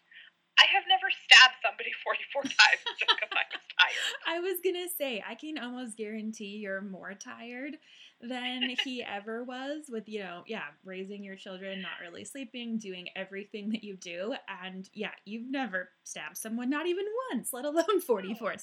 i 0.61 0.65
have 0.69 0.85
never 0.87 1.09
stabbed 1.25 1.57
somebody 1.65 1.89
44 2.05 2.43
times 2.45 2.81
just 3.01 3.09
because 3.09 3.33
i 3.33 3.45
was 3.49 3.65
tired 3.65 4.09
I 4.27 4.39
was 4.39 4.59
gonna 4.63 4.87
say, 4.97 5.23
I 5.27 5.35
can 5.35 5.57
almost 5.57 5.97
guarantee 5.97 6.61
you're 6.61 6.81
more 6.81 7.13
tired 7.13 7.77
than 8.21 8.69
he 8.85 9.03
ever 9.03 9.43
was 9.43 9.85
with, 9.89 10.07
you 10.07 10.19
know, 10.19 10.43
yeah, 10.47 10.69
raising 10.85 11.23
your 11.23 11.35
children, 11.35 11.81
not 11.81 11.99
really 12.01 12.23
sleeping, 12.23 12.77
doing 12.77 13.07
everything 13.15 13.71
that 13.71 13.83
you 13.83 13.97
do. 13.97 14.35
And 14.63 14.87
yeah, 14.93 15.11
you've 15.25 15.49
never 15.49 15.89
stabbed 16.03 16.37
someone, 16.37 16.69
not 16.69 16.85
even 16.87 17.05
once, 17.31 17.51
let 17.51 17.65
alone 17.65 17.99
44 17.99 18.51
times. 18.53 18.61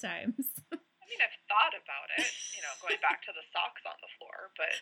i 0.71 1.05
mean 1.09 1.21
i've 1.25 1.41
thought 1.49 1.73
about 1.73 2.07
it 2.21 2.27
you 2.55 2.61
know 2.61 2.69
going 2.85 3.01
back 3.01 3.21
to 3.25 3.33
the 3.33 3.41
socks 3.51 3.81
on 3.85 3.97
the 3.97 4.11
floor 4.17 4.53
but 4.55 4.73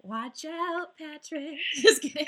Watch 0.00 0.44
out, 0.46 0.96
Patrick. 0.98 1.58
Just 1.74 2.00
kidding. 2.02 2.26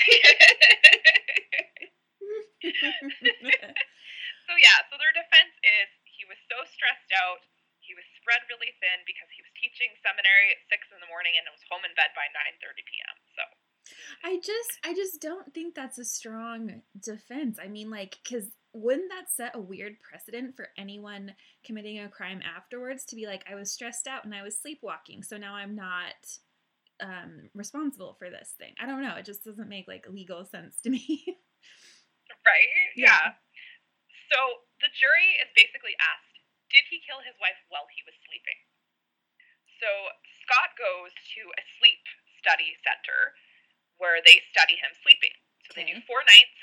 so 4.47 4.53
yeah 4.61 4.79
so 4.89 4.95
their 5.01 5.15
defense 5.17 5.55
is 5.65 5.89
he 6.05 6.25
was 6.29 6.39
so 6.49 6.61
stressed 6.69 7.13
out 7.17 7.41
he 7.81 7.97
was 7.97 8.05
spread 8.21 8.45
really 8.53 8.71
thin 8.79 9.01
because 9.09 9.27
he 9.33 9.41
was 9.41 9.51
teaching 9.57 9.91
seminary 10.05 10.53
at 10.53 10.61
6 10.69 10.93
in 10.93 11.01
the 11.01 11.09
morning 11.09 11.35
and 11.41 11.49
was 11.49 11.65
home 11.73 11.83
in 11.83 11.95
bed 11.97 12.13
by 12.13 12.29
9.30 12.31 12.85
p.m 12.85 13.17
so 13.35 13.43
I 14.23 14.37
just 14.37 14.79
I 14.85 14.95
just 14.95 15.21
don't 15.21 15.53
think 15.53 15.75
that's 15.75 15.99
a 15.99 16.05
strong 16.05 16.83
defense. 16.99 17.59
I 17.63 17.69
mean 17.69 17.91
like 17.91 18.19
cuz 18.29 18.51
wouldn't 18.73 19.11
that 19.11 19.31
set 19.31 19.57
a 19.57 19.61
weird 19.61 20.01
precedent 20.01 20.57
for 20.57 20.69
anyone 20.77 21.35
committing 21.65 21.99
a 21.99 22.09
crime 22.09 22.41
afterwards 22.43 23.05
to 23.07 23.17
be 23.17 23.27
like 23.27 23.45
I 23.51 23.55
was 23.55 23.73
stressed 23.73 24.07
out 24.07 24.25
and 24.25 24.35
I 24.35 24.43
was 24.43 24.59
sleepwalking 24.59 25.23
so 25.23 25.37
now 25.37 25.55
I'm 25.55 25.75
not 25.75 26.39
um 27.01 27.51
responsible 27.55 28.15
for 28.15 28.31
this 28.31 28.55
thing. 28.59 28.75
I 28.81 28.87
don't 28.87 29.03
know, 29.03 29.17
it 29.17 29.25
just 29.25 29.45
doesn't 29.45 29.69
make 29.69 29.89
like 29.89 30.09
legal 30.09 30.45
sense 30.45 30.81
to 30.83 30.91
me. 30.91 31.39
right? 32.47 32.93
Yeah. 32.97 33.11
yeah. 33.11 33.27
So 34.31 34.67
the 34.81 34.91
jury 34.95 35.37
is 35.43 35.51
basically 35.53 35.95
asked, 35.99 36.37
did 36.71 36.87
he 36.87 37.03
kill 37.03 37.19
his 37.21 37.35
wife 37.43 37.59
while 37.69 37.91
he 37.91 38.01
was 38.07 38.15
sleeping? 38.25 38.59
So 39.83 39.89
Scott 40.47 40.77
goes 40.79 41.11
to 41.11 41.43
a 41.57 41.63
sleep 41.81 42.05
study 42.39 42.77
center 42.87 43.35
where 43.99 44.23
they 44.25 44.41
study 44.55 44.79
him 44.79 44.93
sleeping. 45.03 45.35
So 45.67 45.77
okay. 45.77 45.85
they 45.85 45.87
do 45.93 45.99
four 46.07 46.23
nights. 46.25 46.61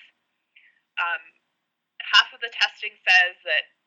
Um, 0.98 1.22
half 2.02 2.34
of 2.34 2.42
the 2.42 2.50
testing 2.54 2.94
says 3.06 3.38
that 3.46 3.78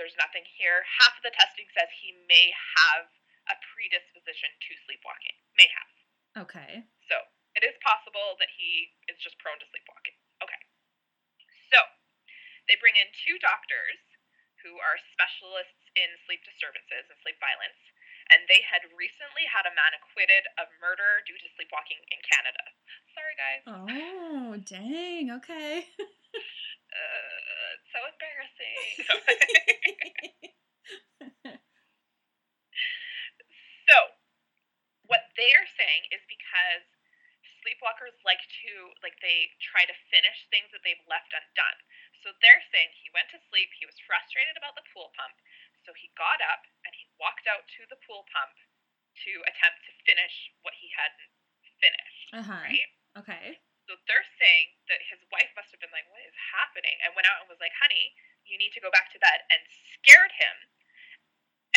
there's 0.00 0.16
nothing 0.18 0.44
here. 0.56 0.82
Half 1.02 1.18
of 1.20 1.24
the 1.24 1.34
testing 1.34 1.68
says 1.76 1.88
he 1.92 2.16
may 2.26 2.50
have 2.82 3.06
a 3.52 3.56
predisposition 3.74 4.50
to 4.50 4.70
sleepwalking. 4.86 5.36
May 5.54 5.70
have. 5.70 5.92
Okay. 6.46 6.72
So 7.06 7.16
it 7.56 7.64
is 7.64 7.76
possible 7.80 8.36
that 8.42 8.50
he 8.52 8.92
is 9.08 9.16
just 9.22 9.38
prone 9.40 9.56
to 9.62 9.68
sleepwalking. 9.70 10.15
They 12.66 12.76
bring 12.82 12.98
in 12.98 13.08
two 13.26 13.38
doctors 13.38 14.00
who 14.64 14.78
are 14.82 14.98
specialists 15.14 15.84
in 15.94 16.10
sleep 16.26 16.42
disturbances 16.42 17.06
and 17.06 17.16
sleep 17.22 17.38
violence 17.38 17.78
and 18.30 18.42
they 18.50 18.62
had 18.66 18.82
recently 18.98 19.46
had 19.46 19.66
a 19.70 19.74
man 19.74 19.94
acquitted 19.94 20.50
of 20.58 20.66
murder 20.82 21.22
due 21.26 21.38
to 21.38 21.46
sleepwalking 21.54 21.98
in 22.10 22.18
Canada. 22.26 22.64
Sorry, 23.14 23.36
guys. 23.38 23.62
Oh, 23.66 24.58
dang. 24.66 25.30
Okay. 25.42 25.86
uh, 26.90 27.70
so 27.94 28.02
embarrassing. 28.02 29.06
so, 33.88 33.96
what 35.06 35.30
they 35.38 35.54
are 35.54 35.68
saying 35.78 36.10
is 36.10 36.22
because 36.26 36.82
sleepwalkers 37.62 38.18
like 38.26 38.42
to 38.62 38.90
like 39.02 39.18
they 39.22 39.54
try 39.62 39.86
to 39.86 39.94
finish 40.10 40.46
things 40.50 40.70
that 40.74 40.82
they've 40.82 41.02
left 41.06 41.30
undone. 41.30 41.78
So 42.24 42.32
they're 42.40 42.64
saying 42.72 42.92
he 42.96 43.12
went 43.12 43.28
to 43.32 43.40
sleep, 43.48 43.72
he 43.76 43.88
was 43.88 43.96
frustrated 44.04 44.56
about 44.56 44.76
the 44.76 44.86
pool 44.92 45.12
pump, 45.16 45.36
so 45.86 45.94
he 45.94 46.10
got 46.18 46.42
up 46.42 46.66
and 46.82 46.92
he 46.96 47.06
walked 47.20 47.46
out 47.46 47.64
to 47.78 47.86
the 47.86 48.00
pool 48.02 48.26
pump 48.34 48.56
to 49.24 49.32
attempt 49.48 49.80
to 49.88 49.92
finish 50.04 50.52
what 50.60 50.76
he 50.76 50.92
hadn't 50.92 51.30
finished. 51.80 52.28
Uh-huh. 52.34 52.62
Right? 52.66 52.90
Okay. 53.22 53.46
So 53.86 53.94
they're 54.10 54.26
saying 54.36 54.74
that 54.90 54.98
his 55.06 55.22
wife 55.30 55.48
must 55.54 55.70
have 55.70 55.78
been 55.78 55.94
like, 55.94 56.10
What 56.10 56.20
is 56.26 56.34
happening? 56.58 56.98
And 57.06 57.14
went 57.14 57.30
out 57.30 57.46
and 57.46 57.48
was 57.48 57.62
like, 57.62 57.72
Honey, 57.78 58.12
you 58.42 58.58
need 58.58 58.74
to 58.74 58.82
go 58.82 58.90
back 58.90 59.14
to 59.14 59.22
bed 59.22 59.46
and 59.48 59.62
scared 59.94 60.34
him. 60.34 60.56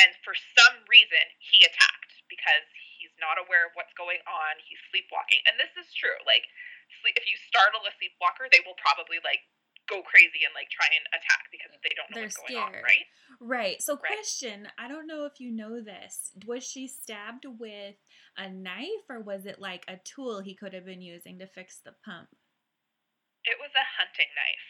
And 0.02 0.16
for 0.24 0.34
some 0.58 0.82
reason, 0.88 1.22
he 1.38 1.62
attacked 1.68 2.24
because 2.32 2.66
he's 2.98 3.14
not 3.20 3.36
aware 3.36 3.68
of 3.68 3.76
what's 3.76 3.94
going 4.00 4.24
on. 4.26 4.54
He's 4.64 4.80
sleepwalking. 4.90 5.44
And 5.44 5.60
this 5.60 5.76
is 5.76 5.92
true. 5.92 6.16
Like, 6.24 6.48
sleep, 7.04 7.20
if 7.20 7.28
you 7.28 7.36
startle 7.52 7.84
a 7.84 7.92
sleepwalker, 8.00 8.48
they 8.48 8.64
will 8.64 8.80
probably 8.80 9.20
like 9.22 9.44
go 9.90 10.06
crazy 10.06 10.46
and 10.46 10.54
like 10.54 10.70
try 10.70 10.86
and 10.86 11.06
attack 11.18 11.50
because 11.52 11.74
they 11.82 11.94
don't 11.98 12.10
know 12.14 12.22
They're 12.22 12.30
what's 12.30 12.38
scared. 12.38 12.72
going 12.72 12.80
on, 12.80 12.86
right? 12.86 13.08
Right. 13.42 13.82
So, 13.82 13.98
right. 13.98 14.06
question 14.06 14.70
I 14.78 14.88
don't 14.88 15.08
know 15.10 15.26
if 15.26 15.42
you 15.42 15.52
know 15.52 15.82
this. 15.82 16.32
Was 16.46 16.64
she 16.64 16.88
stabbed 16.88 17.46
with 17.46 17.98
a 18.38 18.50
knife 18.50 19.10
or 19.10 19.20
was 19.20 19.46
it 19.46 19.60
like 19.60 19.84
a 19.88 19.98
tool 20.06 20.40
he 20.40 20.54
could 20.56 20.74
have 20.74 20.86
been 20.86 21.02
using 21.02 21.40
to 21.40 21.48
fix 21.48 21.82
the 21.84 21.98
pump? 22.06 22.30
It 23.46 23.58
was 23.58 23.72
a 23.74 23.86
hunting 23.98 24.30
knife. 24.38 24.70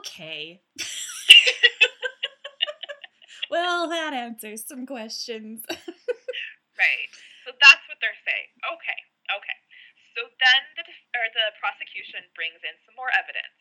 Okay. 0.00 0.60
well, 3.50 3.88
that 3.88 4.12
answers 4.12 4.66
some 4.66 4.86
questions. 4.86 5.62
right. 5.70 7.10
So 7.44 7.52
that's 7.56 7.84
what 7.88 7.98
they're 8.00 8.22
saying. 8.26 8.50
Okay. 8.76 9.00
Okay. 9.30 9.58
So 10.16 10.26
then 10.26 10.62
the 10.74 10.84
or 11.14 11.26
the 11.32 11.46
prosecution 11.62 12.26
brings 12.34 12.60
in 12.66 12.74
some 12.84 12.98
more 12.98 13.12
evidence. 13.14 13.59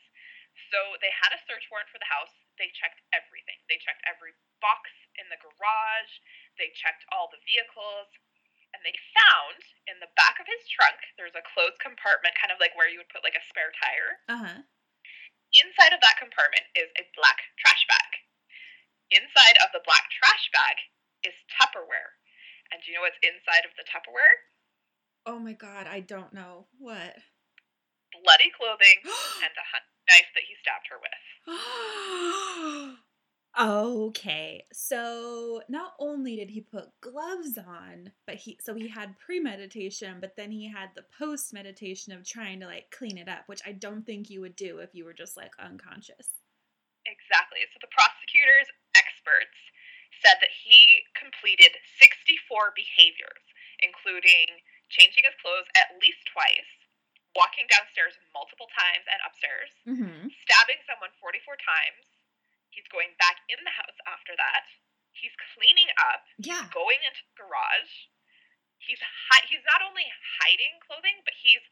So 0.70 1.02
they 1.02 1.10
had 1.10 1.34
a 1.34 1.42
search 1.50 1.66
warrant 1.74 1.90
for 1.90 1.98
the 1.98 2.10
house. 2.10 2.34
They 2.62 2.70
checked 2.78 3.02
everything. 3.10 3.58
They 3.66 3.82
checked 3.82 4.06
every 4.06 4.38
box 4.62 4.90
in 5.18 5.26
the 5.34 5.42
garage. 5.42 6.14
They 6.62 6.70
checked 6.78 7.06
all 7.10 7.30
the 7.34 7.42
vehicles. 7.42 8.10
And 8.78 8.86
they 8.86 8.94
found 9.18 9.62
in 9.90 9.98
the 9.98 10.14
back 10.14 10.38
of 10.38 10.46
his 10.46 10.62
trunk, 10.70 11.02
there's 11.18 11.34
a 11.34 11.42
closed 11.42 11.82
compartment, 11.82 12.38
kind 12.38 12.54
of 12.54 12.62
like 12.62 12.78
where 12.78 12.86
you 12.86 13.02
would 13.02 13.10
put 13.10 13.26
like 13.26 13.34
a 13.34 13.48
spare 13.50 13.74
tire. 13.82 14.22
Uh-huh. 14.30 14.62
Inside 15.58 15.98
of 15.98 16.06
that 16.06 16.22
compartment 16.22 16.70
is 16.78 16.94
a 16.94 17.10
black 17.18 17.42
trash 17.58 17.82
bag. 17.90 18.22
Inside 19.10 19.58
of 19.66 19.74
the 19.74 19.82
black 19.82 20.06
trash 20.14 20.54
bag 20.54 20.78
is 21.26 21.34
Tupperware. 21.58 22.14
And 22.70 22.78
do 22.86 22.94
you 22.94 23.02
know 23.02 23.02
what's 23.02 23.18
inside 23.26 23.66
of 23.66 23.74
the 23.74 23.90
Tupperware? 23.90 24.46
Oh 25.26 25.42
my 25.42 25.58
god, 25.58 25.90
I 25.90 26.06
don't 26.06 26.30
know. 26.30 26.70
What? 26.78 27.18
Bloody 28.22 28.54
clothing 28.54 29.02
and 29.46 29.54
a 29.58 29.66
hunt 29.66 29.89
knife 30.10 30.30
that 30.34 30.44
he 30.48 30.56
stabbed 30.62 30.88
her 30.90 31.00
with. 31.00 31.20
okay. 33.60 34.66
So 34.74 35.62
not 35.70 35.94
only 36.00 36.36
did 36.36 36.50
he 36.50 36.62
put 36.62 36.90
gloves 37.02 37.58
on, 37.58 38.12
but 38.26 38.36
he 38.36 38.58
so 38.62 38.74
he 38.74 38.88
had 38.88 39.20
premeditation, 39.20 40.18
but 40.20 40.36
then 40.36 40.52
he 40.52 40.68
had 40.68 40.90
the 40.96 41.06
post 41.18 41.54
meditation 41.54 42.14
of 42.14 42.28
trying 42.28 42.60
to 42.62 42.68
like 42.68 42.92
clean 42.92 43.18
it 43.18 43.30
up, 43.30 43.44
which 43.48 43.62
I 43.66 43.72
don't 43.72 44.06
think 44.06 44.30
you 44.30 44.42
would 44.42 44.56
do 44.56 44.80
if 44.80 44.94
you 44.94 45.06
were 45.06 45.14
just 45.14 45.38
like 45.38 45.52
unconscious. 45.60 46.28
Exactly. 47.06 47.64
So 47.74 47.80
the 47.82 47.90
prosecutors, 47.96 48.68
experts, 48.94 49.58
said 50.22 50.38
that 50.42 50.52
he 50.52 51.06
completed 51.16 51.72
64 51.98 52.76
behaviors, 52.76 53.44
including 53.82 54.62
changing 54.92 55.24
his 55.24 55.38
clothes 55.40 55.70
at 55.78 55.96
least 56.02 56.20
twice, 56.34 56.74
walking 57.38 57.70
downstairs 57.70 58.18
multiple 58.34 58.70
times 58.74 59.06
and 59.06 59.20
upstairs, 59.26 59.72
mm-hmm. 59.86 60.30
stabbing 60.46 60.82
someone 60.90 61.14
44 61.22 61.58
times. 61.62 62.04
He's 62.74 62.86
going 62.90 63.14
back 63.18 63.42
in 63.50 63.60
the 63.66 63.74
house 63.74 63.98
after 64.06 64.34
that. 64.38 64.66
He's 65.14 65.34
cleaning 65.54 65.90
up. 66.00 66.24
Yeah. 66.38 66.64
He's 66.64 66.74
going 66.74 67.02
into 67.02 67.22
the 67.34 67.36
garage. 67.44 67.94
He's 68.80 69.02
hi- 69.02 69.46
he's 69.50 69.66
not 69.68 69.84
only 69.84 70.08
hiding 70.40 70.80
clothing, 70.86 71.20
but 71.26 71.36
he's 71.36 71.66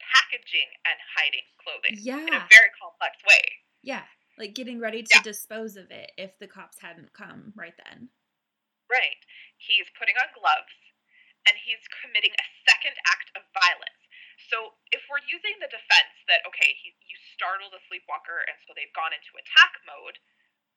packaging 0.00 0.70
and 0.86 0.96
hiding 1.12 1.46
clothing. 1.60 1.98
Yeah. 2.00 2.22
In 2.22 2.32
a 2.32 2.46
very 2.48 2.72
complex 2.78 3.20
way. 3.26 3.44
Yeah. 3.82 4.06
Like 4.38 4.54
getting 4.54 4.80
ready 4.80 5.02
to 5.02 5.14
yeah. 5.18 5.24
dispose 5.24 5.76
of 5.76 5.90
it 5.90 6.12
if 6.16 6.38
the 6.38 6.48
cops 6.48 6.80
hadn't 6.80 7.12
come 7.12 7.52
right 7.56 7.76
then. 7.84 8.08
Right. 8.88 9.18
He's 9.58 9.90
putting 9.98 10.14
on 10.16 10.30
gloves 10.36 10.72
and 11.48 11.58
he's 11.58 11.82
committing 11.90 12.32
a 12.34 12.46
second 12.66 12.96
act 13.06 13.34
of 13.34 13.42
violence 13.54 14.05
so 14.36 14.76
if 14.92 15.00
we're 15.08 15.24
using 15.24 15.56
the 15.58 15.70
defense 15.72 16.14
that 16.28 16.44
okay, 16.44 16.76
he, 16.76 16.92
you 17.08 17.16
startled 17.32 17.72
a 17.72 17.80
sleepwalker 17.88 18.44
and 18.46 18.56
so 18.64 18.76
they've 18.76 18.92
gone 18.92 19.16
into 19.16 19.32
attack 19.40 19.80
mode, 19.88 20.20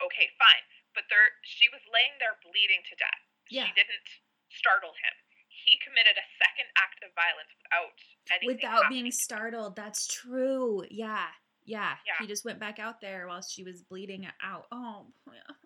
okay, 0.04 0.32
fine. 0.40 0.64
But 0.96 1.08
there, 1.12 1.38
she 1.44 1.68
was 1.70 1.84
laying 1.92 2.16
there 2.18 2.40
bleeding 2.42 2.82
to 2.88 2.96
death. 2.96 3.24
Yeah. 3.52 3.68
She 3.68 3.76
didn't 3.76 4.08
startle 4.50 4.96
him. 4.96 5.16
He 5.52 5.76
committed 5.84 6.16
a 6.16 6.28
second 6.40 6.72
act 6.80 7.04
of 7.04 7.12
violence 7.14 7.52
without 7.60 7.98
anything. 8.32 8.56
Without 8.56 8.84
being 8.90 9.12
startled. 9.12 9.76
That's 9.76 10.08
true. 10.08 10.88
Yeah. 10.90 11.30
Yeah. 11.68 12.00
yeah. 12.08 12.18
He 12.18 12.26
just 12.26 12.46
went 12.48 12.58
back 12.58 12.80
out 12.80 13.02
there 13.02 13.28
while 13.28 13.44
she 13.44 13.64
was 13.64 13.84
bleeding 13.84 14.26
out. 14.42 14.66
Oh. 14.72 15.12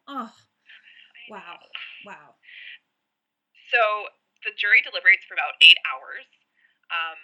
Oh. 0.07 0.33
Wow. 1.29 1.55
Wow. 2.05 2.35
So 3.71 3.79
the 4.43 4.51
jury 4.59 4.83
deliberates 4.83 5.23
for 5.23 5.33
about 5.39 5.55
eight 5.63 5.79
hours. 5.87 6.27
Um, 6.91 7.17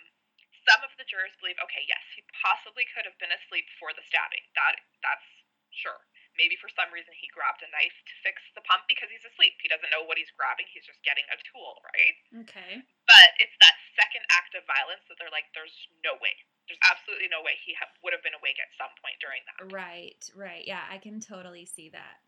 some 0.69 0.85
of 0.85 0.93
the 1.01 1.05
jurors 1.09 1.33
believe, 1.41 1.57
okay, 1.65 1.81
yes, 1.89 2.05
he 2.13 2.21
possibly 2.45 2.85
could 2.93 3.09
have 3.09 3.17
been 3.17 3.33
asleep 3.33 3.65
for 3.81 3.89
the 3.97 4.05
stabbing. 4.05 4.45
That 4.53 4.77
that's 5.01 5.25
sure. 5.73 5.97
Maybe 6.37 6.55
for 6.61 6.69
some 6.71 6.87
reason 6.93 7.11
he 7.17 7.27
grabbed 7.33 7.65
a 7.65 7.69
knife 7.73 7.97
to 8.05 8.13
fix 8.23 8.39
the 8.53 8.63
pump 8.63 8.85
because 8.87 9.09
he's 9.11 9.25
asleep. 9.25 9.59
He 9.59 9.67
doesn't 9.67 9.89
know 9.91 10.05
what 10.05 10.15
he's 10.15 10.31
grabbing. 10.37 10.69
He's 10.71 10.85
just 10.85 11.01
getting 11.03 11.25
a 11.27 11.37
tool, 11.51 11.81
right? 11.83 12.15
Okay. 12.45 12.79
But 13.09 13.35
it's 13.41 13.57
that 13.59 13.75
second 13.97 14.23
act 14.31 14.55
of 14.55 14.63
violence 14.69 15.03
that 15.09 15.19
they're 15.19 15.33
like, 15.33 15.49
there's 15.51 15.73
no 16.05 16.15
way. 16.21 16.31
There's 16.69 16.79
absolutely 16.85 17.27
no 17.27 17.41
way 17.43 17.57
he 17.65 17.75
ha- 17.75 17.91
would 18.05 18.13
have 18.15 18.23
been 18.23 18.37
awake 18.37 18.61
at 18.61 18.71
some 18.77 18.93
point 19.01 19.17
during 19.19 19.41
that. 19.49 19.73
Right, 19.73 20.21
right. 20.37 20.63
Yeah, 20.63 20.85
I 20.85 21.01
can 21.01 21.19
totally 21.19 21.65
see 21.65 21.89
that. 21.91 22.23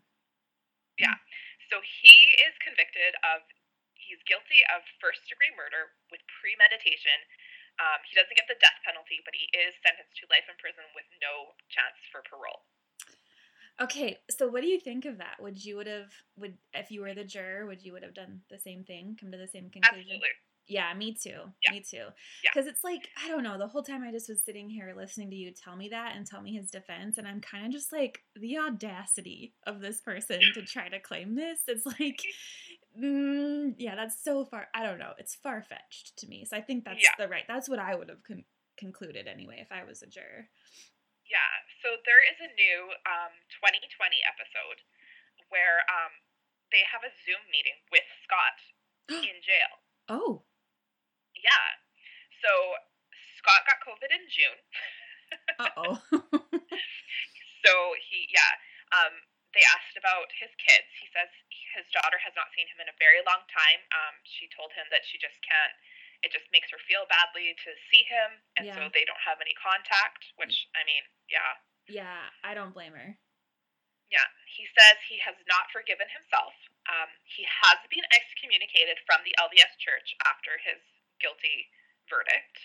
Yeah. 1.00 1.16
So 1.72 1.80
he 1.80 2.36
is 2.42 2.52
convicted 2.60 3.16
of, 3.24 3.48
he's 3.96 4.20
guilty 4.28 4.60
of 4.76 4.84
first 5.00 5.24
degree 5.30 5.54
murder 5.56 5.96
with 6.12 6.20
premeditation 6.42 7.16
um, 7.80 8.00
he 8.10 8.18
doesn't 8.18 8.36
get 8.36 8.50
the 8.50 8.60
death 8.60 8.80
penalty, 8.84 9.22
but 9.24 9.38
he 9.38 9.48
is 9.56 9.72
sentenced 9.86 10.18
to 10.20 10.28
life 10.28 10.48
in 10.50 10.58
prison 10.60 10.84
with 10.98 11.08
no 11.22 11.56
chance 11.70 11.96
for 12.12 12.26
parole. 12.26 12.66
Okay, 13.80 14.20
so 14.30 14.48
what 14.48 14.62
do 14.62 14.68
you 14.68 14.80
think 14.80 15.06
of 15.06 15.18
that? 15.18 15.40
Would 15.40 15.64
you 15.64 15.78
would 15.78 15.88
have 15.88 16.12
would 16.38 16.58
if 16.74 16.92
you 16.92 17.02
were 17.02 17.14
the 17.14 17.24
juror, 17.24 17.66
would 17.66 17.82
you 17.82 17.94
would 17.94 18.04
have 18.04 18.14
done 18.14 18.42
the 18.50 18.60
same 18.60 18.84
thing, 18.84 19.18
come 19.20 19.32
to 19.32 19.38
the 19.38 19.48
same 19.48 19.70
conclusion? 19.70 20.12
Absolutely. 20.12 20.30
Yeah, 20.68 20.94
me 20.94 21.14
too. 21.14 21.40
Yeah. 21.64 21.72
Me 21.72 21.80
too. 21.82 22.06
Yeah. 22.44 22.52
Because 22.54 22.68
it's 22.68 22.84
like, 22.84 23.10
I 23.22 23.28
don't 23.28 23.44
know, 23.44 23.58
the 23.58 23.68
whole 23.68 23.82
time 23.84 24.04
I 24.04 24.12
just 24.12 24.30
was 24.30 24.44
sitting 24.44 24.70
here 24.70 24.94
listening 24.96 25.30
to 25.32 25.36
you 25.36 25.52
tell 25.52 25.76
me 25.76 25.90
that 25.90 26.16
and 26.16 26.26
tell 26.26 26.42
me 26.42 26.54
his 26.54 26.70
defense, 26.70 27.18
and 27.18 27.28
I'm 27.28 27.42
kind 27.42 27.66
of 27.66 27.72
just 27.72 27.92
like, 27.92 28.22
the 28.36 28.58
audacity 28.58 29.54
of 29.66 29.82
this 29.82 30.00
person 30.00 30.40
to 30.54 30.62
try 30.62 30.88
to 30.88 31.00
claim 31.00 31.36
this. 31.36 31.62
It's 31.68 31.86
like, 31.86 32.22
mm, 32.98 33.76
yeah, 33.78 33.96
that's 33.96 34.22
so 34.24 34.46
far. 34.46 34.68
I 34.74 34.84
don't 34.84 35.00
know. 35.00 35.14
It's 35.18 35.36
far 35.36 35.62
fetched 35.64 36.18
to 36.20 36.28
me. 36.28 36.46
So 36.46 36.58
I 36.58 36.62
think 36.62 36.84
that's 36.86 37.02
Yeah. 37.04 37.16
the 37.18 37.28
right, 37.28 37.46
that's 37.48 37.70
what 37.70 37.80
I 37.80 37.96
would 37.96 38.10
have 38.10 38.24
con- 38.24 38.46
concluded 38.78 39.28
anyway 39.28 39.60
if 39.62 39.72
I 39.72 39.84
was 39.84 40.02
a 40.02 40.08
juror. 40.08 40.50
Yeah, 41.28 41.52
so 41.80 41.96
there 42.04 42.20
is 42.28 42.36
a 42.44 42.52
new 42.60 42.92
um, 43.08 43.32
2020 43.64 43.88
episode 44.28 44.84
where 45.48 45.80
um, 45.88 46.12
they 46.76 46.84
have 46.84 47.04
a 47.08 47.12
Zoom 47.24 47.40
meeting 47.52 47.80
with 47.92 48.04
Scott 48.28 48.58
in 49.24 49.38
jail. 49.44 49.74
Oh, 50.12 50.44
Yeah. 51.38 51.68
So 52.44 52.52
Scott 53.40 53.64
got 53.70 53.80
COVID 53.86 54.12
in 54.12 54.26
June. 54.28 54.60
uh 55.60 55.72
oh. 55.78 55.96
So 57.62 57.74
he, 58.10 58.26
yeah. 58.34 58.54
Um, 58.90 59.14
they 59.54 59.64
asked 59.76 59.96
about 60.00 60.32
his 60.40 60.52
kids. 60.62 60.88
He 61.00 61.08
says 61.12 61.28
his 61.76 61.88
daughter 61.92 62.16
has 62.24 62.32
not 62.40 62.48
seen 62.56 62.68
him 62.72 62.80
in 62.80 62.88
a 62.88 62.96
very 63.02 63.20
long 63.28 63.44
time. 63.52 63.80
Um, 63.92 64.16
she 64.24 64.48
told 64.56 64.72
him 64.76 64.88
that 64.92 65.04
she 65.08 65.20
just 65.20 65.36
can't. 65.44 65.76
It 66.24 66.30
just 66.32 66.46
makes 66.54 66.70
her 66.70 66.78
feel 66.86 67.10
badly 67.10 67.52
to 67.52 67.70
see 67.90 68.06
him, 68.06 68.30
and 68.56 68.70
so 68.78 68.82
they 68.94 69.04
don't 69.10 69.24
have 69.26 69.42
any 69.42 69.58
contact. 69.58 70.22
Which 70.38 70.70
I 70.78 70.86
mean, 70.86 71.04
yeah, 71.28 71.52
yeah, 71.90 72.30
I 72.46 72.54
don't 72.54 72.72
blame 72.78 72.94
her. 72.94 73.18
yeah. 74.14 74.28
He 74.54 74.68
says 74.78 75.00
he 75.10 75.18
has 75.26 75.34
not 75.50 75.72
forgiven 75.74 76.06
himself. 76.14 76.54
Um, 76.86 77.10
he 77.26 77.42
has 77.48 77.80
been 77.90 78.06
excommunicated 78.14 79.00
from 79.10 79.24
the 79.26 79.34
LDS 79.42 79.74
Church 79.82 80.14
after 80.28 80.60
his 80.62 80.78
guilty 81.24 81.72
verdict. 82.10 82.58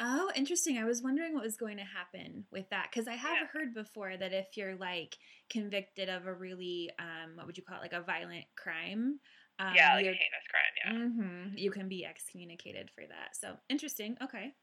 Oh, 0.00 0.32
interesting. 0.34 0.78
I 0.78 0.84
was 0.88 1.02
wondering 1.02 1.34
what 1.34 1.44
was 1.44 1.56
going 1.60 1.76
to 1.76 1.84
happen 1.84 2.44
with 2.50 2.70
that 2.70 2.88
because 2.90 3.06
I 3.06 3.14
have 3.14 3.36
Yeah. 3.38 3.46
heard 3.52 3.74
before 3.74 4.16
that 4.16 4.32
if 4.32 4.56
you're 4.56 4.74
like 4.76 5.18
convicted 5.50 6.08
of 6.08 6.26
a 6.26 6.32
really, 6.34 6.90
um, 6.98 7.36
what 7.36 7.46
would 7.46 7.58
you 7.58 7.66
call 7.66 7.78
it, 7.78 7.84
like 7.90 7.96
a 7.96 8.06
violent 8.06 8.46
crime, 8.56 9.20
um, 9.60 9.76
yeah, 9.76 9.92
like 9.92 10.08
a 10.08 10.16
heinous 10.16 10.46
crime. 10.48 10.74
Yeah. 10.80 10.92
mhm, 10.96 11.58
you 11.60 11.68
can 11.68 11.84
be 11.90 12.06
excommunicated 12.08 12.88
for 12.94 13.04
that. 13.04 13.36
So 13.36 13.60
interesting. 13.68 14.16
Okay. 14.22 14.56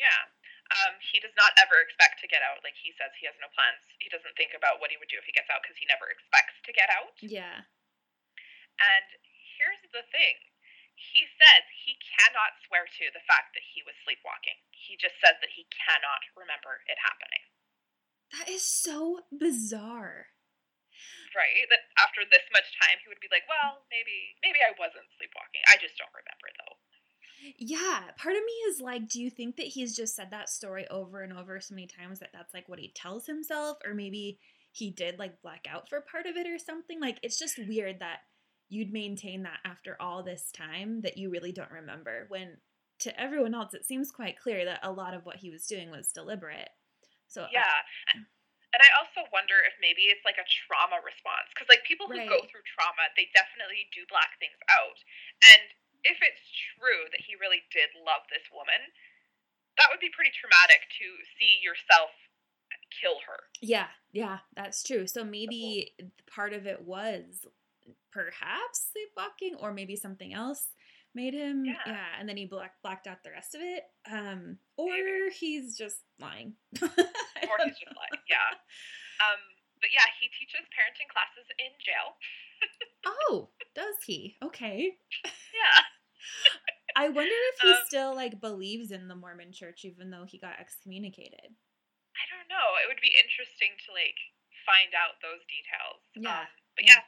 Yeah. 0.00 0.20
Um, 0.70 0.96
he 1.12 1.20
does 1.20 1.34
not 1.36 1.52
ever 1.60 1.76
expect 1.82 2.22
to 2.24 2.30
get 2.30 2.40
out. 2.40 2.62
Like 2.64 2.78
he 2.78 2.94
says, 2.96 3.12
he 3.20 3.26
has 3.28 3.36
no 3.42 3.50
plans. 3.52 3.82
He 4.00 4.08
doesn't 4.08 4.32
think 4.38 4.56
about 4.56 4.80
what 4.80 4.88
he 4.88 4.96
would 4.96 5.10
do 5.10 5.18
if 5.20 5.26
he 5.28 5.34
gets 5.36 5.50
out 5.52 5.60
because 5.60 5.76
he 5.76 5.84
never 5.90 6.08
expects 6.08 6.56
to 6.64 6.72
get 6.72 6.88
out. 6.88 7.12
Yeah. 7.20 7.68
And 8.80 9.06
here's 9.58 9.82
the 9.92 10.06
thing 10.08 10.40
he 10.96 11.24
says 11.40 11.64
he 11.84 11.96
cannot 12.00 12.56
swear 12.68 12.84
to 12.84 13.04
the 13.12 13.24
fact 13.24 13.56
that 13.56 13.64
he 13.64 13.82
was 13.84 13.96
sleepwalking. 14.04 14.56
He 14.72 15.00
just 15.00 15.16
says 15.18 15.36
that 15.40 15.52
he 15.52 15.64
cannot 15.72 16.22
remember 16.36 16.80
it 16.86 17.00
happening. 17.00 17.49
That 18.32 18.48
is 18.48 18.62
so 18.62 19.26
bizarre. 19.30 20.30
Right? 21.34 21.66
That 21.70 21.86
after 21.98 22.22
this 22.26 22.46
much 22.50 22.66
time, 22.82 22.98
he 23.02 23.08
would 23.08 23.22
be 23.22 23.30
like, 23.30 23.46
well, 23.46 23.86
maybe, 23.90 24.34
maybe 24.42 24.58
I 24.62 24.74
wasn't 24.78 25.06
sleepwalking. 25.14 25.62
I 25.70 25.78
just 25.78 25.98
don't 25.98 26.10
remember 26.14 26.48
though. 26.58 26.76
Yeah, 27.58 28.10
part 28.18 28.36
of 28.36 28.44
me 28.44 28.52
is 28.68 28.80
like, 28.80 29.08
do 29.08 29.20
you 29.20 29.30
think 29.30 29.56
that 29.56 29.66
he's 29.72 29.96
just 29.96 30.14
said 30.14 30.30
that 30.30 30.50
story 30.50 30.86
over 30.88 31.22
and 31.22 31.32
over 31.32 31.60
so 31.60 31.74
many 31.74 31.86
times 31.86 32.18
that 32.20 32.30
that's 32.32 32.52
like 32.52 32.68
what 32.68 32.78
he 32.78 32.92
tells 32.94 33.26
himself, 33.26 33.78
or 33.84 33.94
maybe 33.94 34.38
he 34.72 34.90
did 34.90 35.18
like 35.18 35.40
black 35.42 35.66
out 35.68 35.88
for 35.88 36.00
part 36.00 36.26
of 36.26 36.36
it 36.36 36.46
or 36.46 36.58
something? 36.58 37.00
Like, 37.00 37.18
it's 37.22 37.38
just 37.38 37.58
weird 37.58 38.00
that 38.00 38.18
you'd 38.68 38.92
maintain 38.92 39.42
that 39.42 39.58
after 39.64 39.96
all 40.00 40.22
this 40.22 40.50
time 40.52 41.00
that 41.02 41.16
you 41.16 41.30
really 41.30 41.52
don't 41.52 41.70
remember 41.70 42.26
when 42.28 42.58
to 43.00 43.20
everyone 43.20 43.54
else 43.54 43.74
it 43.74 43.84
seems 43.84 44.10
quite 44.10 44.38
clear 44.38 44.64
that 44.64 44.78
a 44.82 44.92
lot 44.92 45.14
of 45.14 45.24
what 45.24 45.36
he 45.36 45.50
was 45.50 45.66
doing 45.66 45.90
was 45.90 46.12
deliberate. 46.12 46.68
So 47.30 47.46
I- 47.46 47.50
Yeah. 47.54 47.82
Mm. 48.16 48.26
And 48.72 48.78
I 48.86 48.90
also 49.02 49.26
wonder 49.32 49.58
if 49.66 49.74
maybe 49.80 50.06
it's 50.14 50.22
like 50.24 50.38
a 50.38 50.46
trauma 50.46 51.02
response. 51.02 51.50
Because, 51.50 51.66
like, 51.66 51.82
people 51.82 52.06
who 52.06 52.14
go 52.30 52.46
through 52.46 52.62
trauma, 52.62 53.10
they 53.18 53.26
definitely 53.34 53.90
do 53.90 54.06
black 54.06 54.38
things 54.38 54.58
out. 54.70 54.94
And 55.50 55.74
if 56.06 56.22
it's 56.22 56.44
true 56.78 57.10
that 57.10 57.18
he 57.20 57.34
really 57.34 57.66
did 57.74 57.90
love 57.98 58.22
this 58.30 58.46
woman, 58.54 58.78
that 59.78 59.90
would 59.90 59.98
be 59.98 60.10
pretty 60.14 60.30
traumatic 60.30 60.86
to 61.02 61.06
see 61.38 61.58
yourself 61.62 62.10
kill 63.00 63.18
her. 63.26 63.50
Yeah, 63.60 63.88
yeah, 64.12 64.38
that's 64.54 64.82
true. 64.82 65.06
So 65.06 65.24
maybe 65.24 65.94
part 66.30 66.52
of 66.52 66.66
it 66.66 66.82
was 66.82 67.46
perhaps 68.12 68.90
sleepwalking, 68.92 69.56
or 69.56 69.72
maybe 69.72 69.96
something 69.96 70.32
else 70.32 70.66
made 71.14 71.34
him. 71.34 71.64
Yeah, 71.64 71.74
Yeah. 71.86 72.06
and 72.18 72.28
then 72.28 72.36
he 72.36 72.46
black, 72.46 72.74
blacked 72.82 73.06
out 73.06 73.22
the 73.24 73.30
rest 73.30 73.54
of 73.54 73.60
it. 73.62 73.84
Um, 74.10 74.58
or 74.76 74.90
Maybe. 74.90 75.34
he's 75.34 75.76
just 75.76 76.02
lying. 76.18 76.54
Or 76.80 77.56
he's 77.64 77.78
just 77.80 77.96
lying. 77.96 78.20
yeah. 78.28 78.52
Um, 79.18 79.40
but 79.80 79.90
yeah, 79.92 80.06
he 80.20 80.28
teaches 80.38 80.62
parenting 80.76 81.08
classes 81.10 81.48
in 81.58 81.72
jail. 81.82 82.14
Oh, 83.06 83.48
does 83.74 83.96
he? 84.04 84.36
Okay. 84.44 84.92
Yeah. 85.24 85.78
I 86.96 87.08
wonder 87.08 87.32
if 87.32 87.56
he 87.62 87.70
Um, 87.72 87.78
still 87.88 88.12
like 88.14 88.40
believes 88.40 88.92
in 88.92 89.08
the 89.08 89.16
Mormon 89.16 89.52
Church, 89.56 89.86
even 89.88 90.10
though 90.10 90.24
he 90.28 90.36
got 90.38 90.60
excommunicated. 90.60 91.48
I 92.12 92.24
don't 92.28 92.48
know. 92.52 92.76
It 92.84 92.92
would 92.92 93.00
be 93.00 93.16
interesting 93.16 93.72
to, 93.86 93.96
like, 93.96 94.18
find 94.68 94.92
out 94.92 95.16
those 95.24 95.40
details. 95.48 96.04
Yeah, 96.12 96.44
Um, 96.44 96.46
but 96.76 96.84
yeah. 96.84 97.00
yeah, 97.00 97.04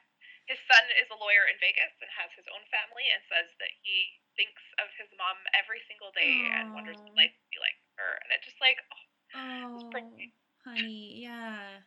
his 0.50 0.58
son 0.66 0.84
is 0.98 1.08
a 1.10 1.18
lawyer 1.18 1.46
in 1.46 1.56
Vegas 1.62 1.94
and 2.02 2.10
has 2.18 2.30
his 2.34 2.48
own 2.50 2.64
family 2.68 3.06
and 3.14 3.22
says 3.30 3.48
that 3.62 3.72
he 3.82 4.18
thinks 4.34 4.62
of 4.82 4.90
his 4.98 5.08
mom 5.14 5.38
every 5.54 5.78
single 5.86 6.10
day 6.16 6.50
and 6.58 6.74
wonders 6.74 6.98
what 6.98 7.14
life 7.14 7.30
would 7.30 7.52
be 7.52 7.62
like 7.62 7.78
for 7.94 8.02
her. 8.02 8.12
And 8.22 8.28
it's 8.34 8.46
just 8.48 8.60
like, 8.60 8.78
oh, 8.90 9.02
Oh, 9.34 9.90
honey, 10.64 11.20
yeah. 11.22 11.80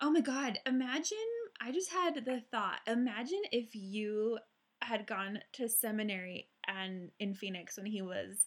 Oh 0.00 0.10
my 0.10 0.20
god, 0.20 0.58
imagine 0.66 1.18
I 1.60 1.72
just 1.72 1.90
had 1.90 2.24
the 2.24 2.42
thought. 2.50 2.80
Imagine 2.86 3.42
if 3.52 3.74
you 3.74 4.38
had 4.82 5.06
gone 5.06 5.40
to 5.54 5.68
seminary 5.68 6.48
and 6.66 7.10
in 7.18 7.34
Phoenix 7.34 7.76
when 7.76 7.86
he 7.86 8.02
was 8.02 8.46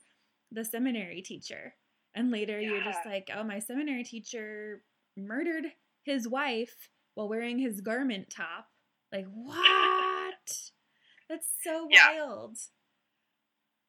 the 0.51 0.63
seminary 0.63 1.21
teacher. 1.21 1.75
And 2.15 2.31
later 2.31 2.59
you're 2.59 2.83
just 2.83 3.05
like, 3.05 3.29
"Oh, 3.33 3.43
my 3.43 3.59
seminary 3.59 4.03
teacher 4.03 4.83
murdered 5.15 5.65
his 6.03 6.27
wife 6.27 6.89
while 7.13 7.29
wearing 7.29 7.59
his 7.59 7.81
garment 7.81 8.29
top." 8.29 8.69
Like, 9.11 9.25
what? 9.31 10.45
That's 11.27 11.49
so 11.63 11.87
Yeah. 11.89 12.13
wild. 12.13 12.57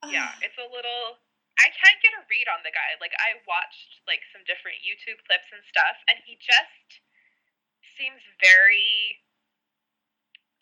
yeah, 0.09 0.33
Ugh. 0.33 0.43
it's 0.43 0.57
a 0.59 0.65
little. 0.73 1.19
I 1.61 1.69
can't 1.77 2.01
get 2.01 2.17
a 2.17 2.25
read 2.33 2.49
on 2.49 2.65
the 2.65 2.73
guy. 2.73 2.97
Like, 3.05 3.13
I 3.21 3.37
watched, 3.45 4.01
like, 4.09 4.25
some 4.33 4.41
different 4.49 4.81
YouTube 4.81 5.21
clips 5.29 5.45
and 5.53 5.61
stuff, 5.69 5.97
and 6.09 6.17
he 6.25 6.37
just 6.41 7.05
seems 8.01 8.21
very. 8.41 9.21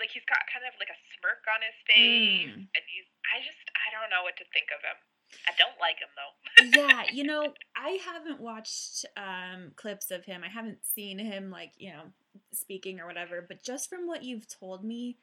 Like, 0.03 0.11
he's 0.11 0.27
got 0.31 0.39
kind 0.53 0.63
of 0.67 0.75
like 0.79 0.91
a 0.91 0.99
smirk 1.19 1.43
on 1.51 1.63
his 1.63 1.75
face, 1.87 2.51
Mm. 2.51 2.67
and 2.71 2.83
he's. 2.87 3.07
I 3.35 3.41
just. 3.43 3.59
I 3.75 3.91
don't 3.95 4.11
know 4.11 4.23
what 4.23 4.37
to 4.39 4.45
think 4.53 4.71
of 4.75 4.83
him. 4.83 4.99
I 5.47 5.53
don't 5.59 5.79
like 5.79 5.99
him, 6.03 6.09
though. 6.19 6.35
yeah, 6.83 7.05
you 7.13 7.23
know, 7.25 7.55
I 7.77 7.99
haven't 8.03 8.41
watched 8.41 9.05
um 9.17 9.73
clips 9.77 10.11
of 10.11 10.25
him. 10.25 10.43
I 10.43 10.49
haven't 10.49 10.85
seen 10.85 11.19
him 11.19 11.51
like, 11.51 11.73
you 11.79 11.91
know, 11.93 12.13
speaking 12.53 13.01
or 13.01 13.07
whatever, 13.07 13.45
but 13.47 13.63
just 13.65 13.89
from 13.89 14.07
what 14.07 14.23
you've 14.23 14.47
told 14.49 14.85
me, 14.85 15.19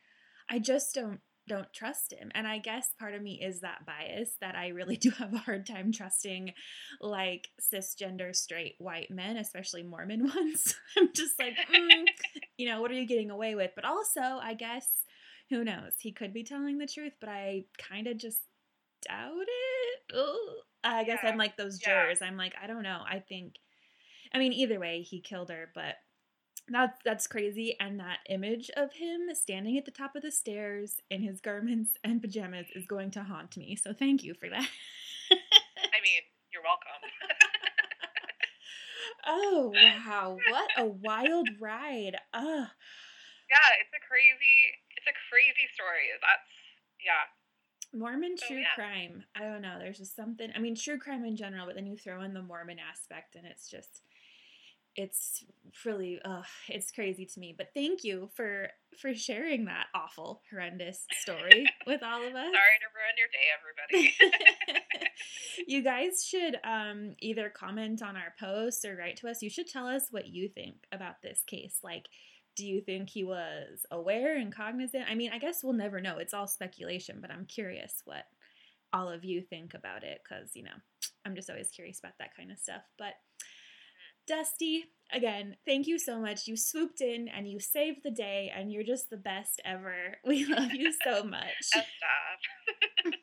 I 0.50 0.60
just 0.60 0.94
don't 0.94 1.20
don't 1.48 1.72
trust 1.74 2.12
him. 2.12 2.32
And 2.34 2.48
I 2.48 2.58
guess 2.58 2.90
part 3.00 3.14
of 3.14 3.22
me 3.22 3.40
is 3.40 3.62
that 3.62 3.86
bias 3.86 4.32
that 4.42 4.56
I 4.56 4.70
really 4.70 4.98
do 5.02 5.12
have 5.12 5.34
a 5.34 5.38
hard 5.38 5.68
time 5.68 5.92
trusting 5.92 6.54
like 7.00 7.50
cisgender 7.72 8.36
straight 8.36 8.76
white 8.80 9.12
men, 9.12 9.38
especially 9.38 9.84
Mormon 9.84 10.24
ones. 10.36 10.76
I'm 10.98 11.10
just 11.14 11.38
like, 11.40 11.56
mm, 11.72 12.06
you 12.58 12.68
know, 12.68 12.82
what 12.82 12.90
are 12.90 12.96
you 12.96 13.06
getting 13.06 13.30
away 13.30 13.54
with? 13.56 13.72
But 13.76 13.86
also, 13.86 14.22
I 14.22 14.56
guess 14.56 14.88
who 15.52 15.64
knows? 15.64 15.94
He 16.00 16.12
could 16.12 16.34
be 16.34 16.44
telling 16.44 16.80
the 16.80 16.88
truth, 16.88 17.14
but 17.20 17.30
I 17.30 17.66
kind 17.78 18.08
of 18.08 18.18
just 18.18 18.40
doubt 19.08 19.34
it. 19.48 20.16
I 20.84 21.04
guess 21.04 21.20
Yeah, 21.24 21.30
I'm 21.30 21.38
like 21.38 21.58
those 21.58 21.80
yeah. 21.82 22.04
jurors. 22.04 22.22
I'm 22.22 22.38
like, 22.38 22.54
I 22.62 22.68
don't 22.68 22.84
know. 22.84 23.02
I 23.08 23.20
think, 23.20 23.56
I 24.34 24.40
mean, 24.40 24.54
either 24.54 24.80
way, 24.80 25.02
he 25.02 25.22
killed 25.22 25.50
her, 25.50 25.70
but 25.76 25.96
that's 26.70 27.00
that's 27.04 27.28
crazy. 27.28 27.76
And 27.80 28.00
that 28.00 28.20
image 28.30 28.70
of 28.76 28.94
him 28.94 29.30
standing 29.34 29.78
at 29.78 29.86
the 29.86 29.92
top 29.92 30.16
of 30.16 30.22
the 30.22 30.32
stairs 30.32 31.02
in 31.10 31.22
his 31.22 31.42
garments 31.42 31.92
and 32.04 32.22
pajamas 32.22 32.68
is 32.74 32.86
going 32.86 33.12
to 33.12 33.24
haunt 33.24 33.58
me. 33.58 33.76
So 33.76 33.94
thank 33.94 34.24
you 34.24 34.34
for 34.34 34.50
that. 34.50 34.68
I 35.32 36.00
mean, 36.02 36.22
you're 36.52 36.64
welcome. 36.64 37.02
oh 39.28 39.74
wow, 39.74 40.38
what 40.50 40.70
a 40.78 40.86
wild 40.86 41.50
ride! 41.60 42.18
Ugh. 42.34 42.68
yeah, 43.50 43.70
it's 43.82 43.94
a 43.94 44.04
crazy. 44.08 44.58
It's 44.98 45.08
a 45.08 45.18
crazy 45.30 45.68
story. 45.74 46.10
That's 46.22 46.52
yeah. 47.04 47.30
Mormon 47.94 48.36
true 48.36 48.60
yeah. 48.60 48.76
crime. 48.76 49.24
I 49.36 49.44
don't 49.44 49.62
know. 49.62 49.78
There's 49.80 50.00
just 50.00 50.16
something. 50.16 50.52
I 50.56 50.60
mean, 50.60 50.76
true 50.76 51.00
crime 51.00 51.24
in 51.24 51.36
general, 51.36 51.66
but 51.66 51.76
then 51.76 51.86
you 51.88 51.96
throw 51.96 52.22
in 52.22 52.34
the 52.34 52.42
Mormon 52.42 52.78
aspect, 52.80 53.36
and 53.36 53.46
it's 53.46 53.70
just, 53.70 54.02
it's 54.96 55.44
really 55.86 56.20
uh, 56.24 56.42
it's 56.70 56.92
crazy 56.92 57.26
to 57.26 57.40
me. 57.40 57.54
But 57.58 57.70
thank 57.74 58.04
you 58.04 58.30
for 58.36 58.70
for 59.00 59.14
sharing 59.14 59.66
that 59.66 59.88
awful, 59.94 60.42
horrendous 60.50 61.06
story 61.20 61.66
with 61.88 62.02
all 62.02 62.22
of 62.22 62.34
us. 62.34 62.34
Sorry 62.34 62.80
to 62.80 62.90
ruin 62.96 63.16
your 63.18 63.30
day, 63.32 63.48
everybody. 63.92 64.16
you 65.68 65.84
guys 65.84 66.26
should 66.26 66.58
um, 66.64 67.16
either 67.20 67.50
comment 67.50 68.02
on 68.02 68.16
our 68.16 68.34
post 68.40 68.86
or 68.86 68.96
write 68.96 69.18
to 69.18 69.28
us. 69.28 69.42
You 69.42 69.50
should 69.50 69.68
tell 69.68 69.88
us 69.88 70.08
what 70.12 70.28
you 70.28 70.50
think 70.50 70.76
about 70.92 71.22
this 71.22 71.44
case. 71.46 71.80
Like, 71.84 72.06
do 72.56 72.66
you 72.66 72.82
think 72.82 73.10
he 73.10 73.24
was 73.24 73.86
aware 73.92 74.38
and 74.38 74.56
cognizant? 74.56 75.06
I 75.10 75.16
mean, 75.16 75.32
I 75.34 75.40
guess 75.40 75.64
we'll 75.64 75.74
never 75.74 76.00
know. 76.00 76.18
It's 76.18 76.34
all 76.34 76.48
speculation, 76.48 77.18
but 77.20 77.32
I'm 77.32 77.46
curious 77.46 78.02
what 78.06 78.24
all 78.94 79.10
of 79.10 79.26
you 79.26 79.42
think 79.42 79.74
about 79.74 80.04
it 80.04 80.22
because, 80.24 80.52
you 80.54 80.64
know, 80.64 80.70
I'm 81.26 81.36
just 81.36 81.50
always 81.50 81.70
curious 81.70 82.00
about 82.00 82.14
that 82.20 82.36
kind 82.36 82.52
of 82.52 82.58
stuff. 82.58 82.84
But 82.98 83.16
Dusty, 84.28 84.86
again, 85.14 85.58
thank 85.66 85.86
you 85.88 86.00
so 86.00 86.20
much. 86.20 86.48
You 86.48 86.58
swooped 86.58 87.02
in 87.02 87.28
and 87.30 87.48
you 87.48 87.60
saved 87.60 88.02
the 88.04 88.12
day, 88.12 88.52
and 88.54 88.72
you're 88.72 88.86
just 88.86 89.10
the 89.10 89.18
best 89.22 89.62
ever. 89.64 90.18
We 90.26 90.46
love 90.46 90.74
you 90.74 90.92
so 91.06 91.24
much. 91.38 91.62
Stop. 91.62 92.40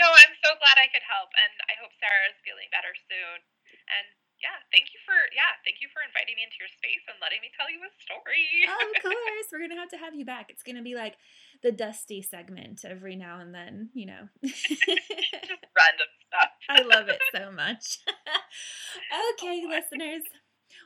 no, 0.00 0.06
I'm 0.08 0.34
so 0.40 0.50
glad 0.56 0.76
I 0.80 0.88
could 0.88 1.04
help, 1.04 1.28
and 1.36 1.54
I 1.68 1.76
hope 1.76 1.92
Sarah 2.00 2.32
is 2.32 2.38
feeling 2.40 2.68
better 2.72 2.96
soon. 3.08 3.38
And 3.92 4.06
yeah, 4.40 4.56
thank 4.72 4.92
you 4.92 5.00
for 5.04 5.16
yeah, 5.32 5.52
thank 5.64 5.80
you 5.84 5.88
for 5.92 6.00
inviting 6.04 6.36
me 6.36 6.44
into 6.44 6.60
your 6.60 6.72
space 6.72 7.04
and 7.08 7.16
letting 7.20 7.40
me 7.44 7.52
tell 7.56 7.68
you 7.68 7.80
a 7.84 7.92
story. 8.00 8.48
oh, 8.68 8.72
of 8.72 9.02
course, 9.04 9.48
we're 9.52 9.64
gonna 9.64 9.80
have 9.80 9.92
to 9.92 10.00
have 10.00 10.16
you 10.16 10.24
back. 10.24 10.48
It's 10.48 10.64
gonna 10.64 10.84
be 10.84 10.96
like 10.96 11.16
the 11.62 11.72
Dusty 11.72 12.22
segment 12.22 12.84
every 12.84 13.16
now 13.16 13.40
and 13.40 13.54
then, 13.54 13.90
you 13.94 14.06
know. 14.06 14.28
Random 14.42 16.10
stuff. 16.26 16.50
I 16.68 16.82
love 16.82 17.08
it 17.08 17.20
so 17.34 17.50
much. 17.54 17.98
okay, 19.34 19.62
oh 19.64 19.68
listeners. 19.68 20.22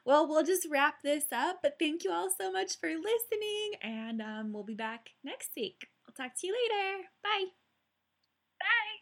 Well, 0.05 0.29
we'll 0.29 0.45
just 0.45 0.67
wrap 0.71 1.03
this 1.03 1.25
up, 1.33 1.59
but 1.63 1.77
thank 1.79 2.05
you 2.05 2.13
all 2.13 2.31
so 2.39 2.51
much 2.51 2.79
for 2.81 2.89
listening, 2.89 3.73
and 3.83 4.23
um, 4.23 4.53
we'll 4.53 4.65
be 4.65 4.75
back 4.75 5.11
next 5.25 5.51
week. 5.57 5.89
I'll 6.07 6.15
talk 6.15 6.35
to 6.39 6.47
you 6.47 6.55
later. 6.55 7.05
Bye. 7.23 7.47
Bye. 8.61 9.00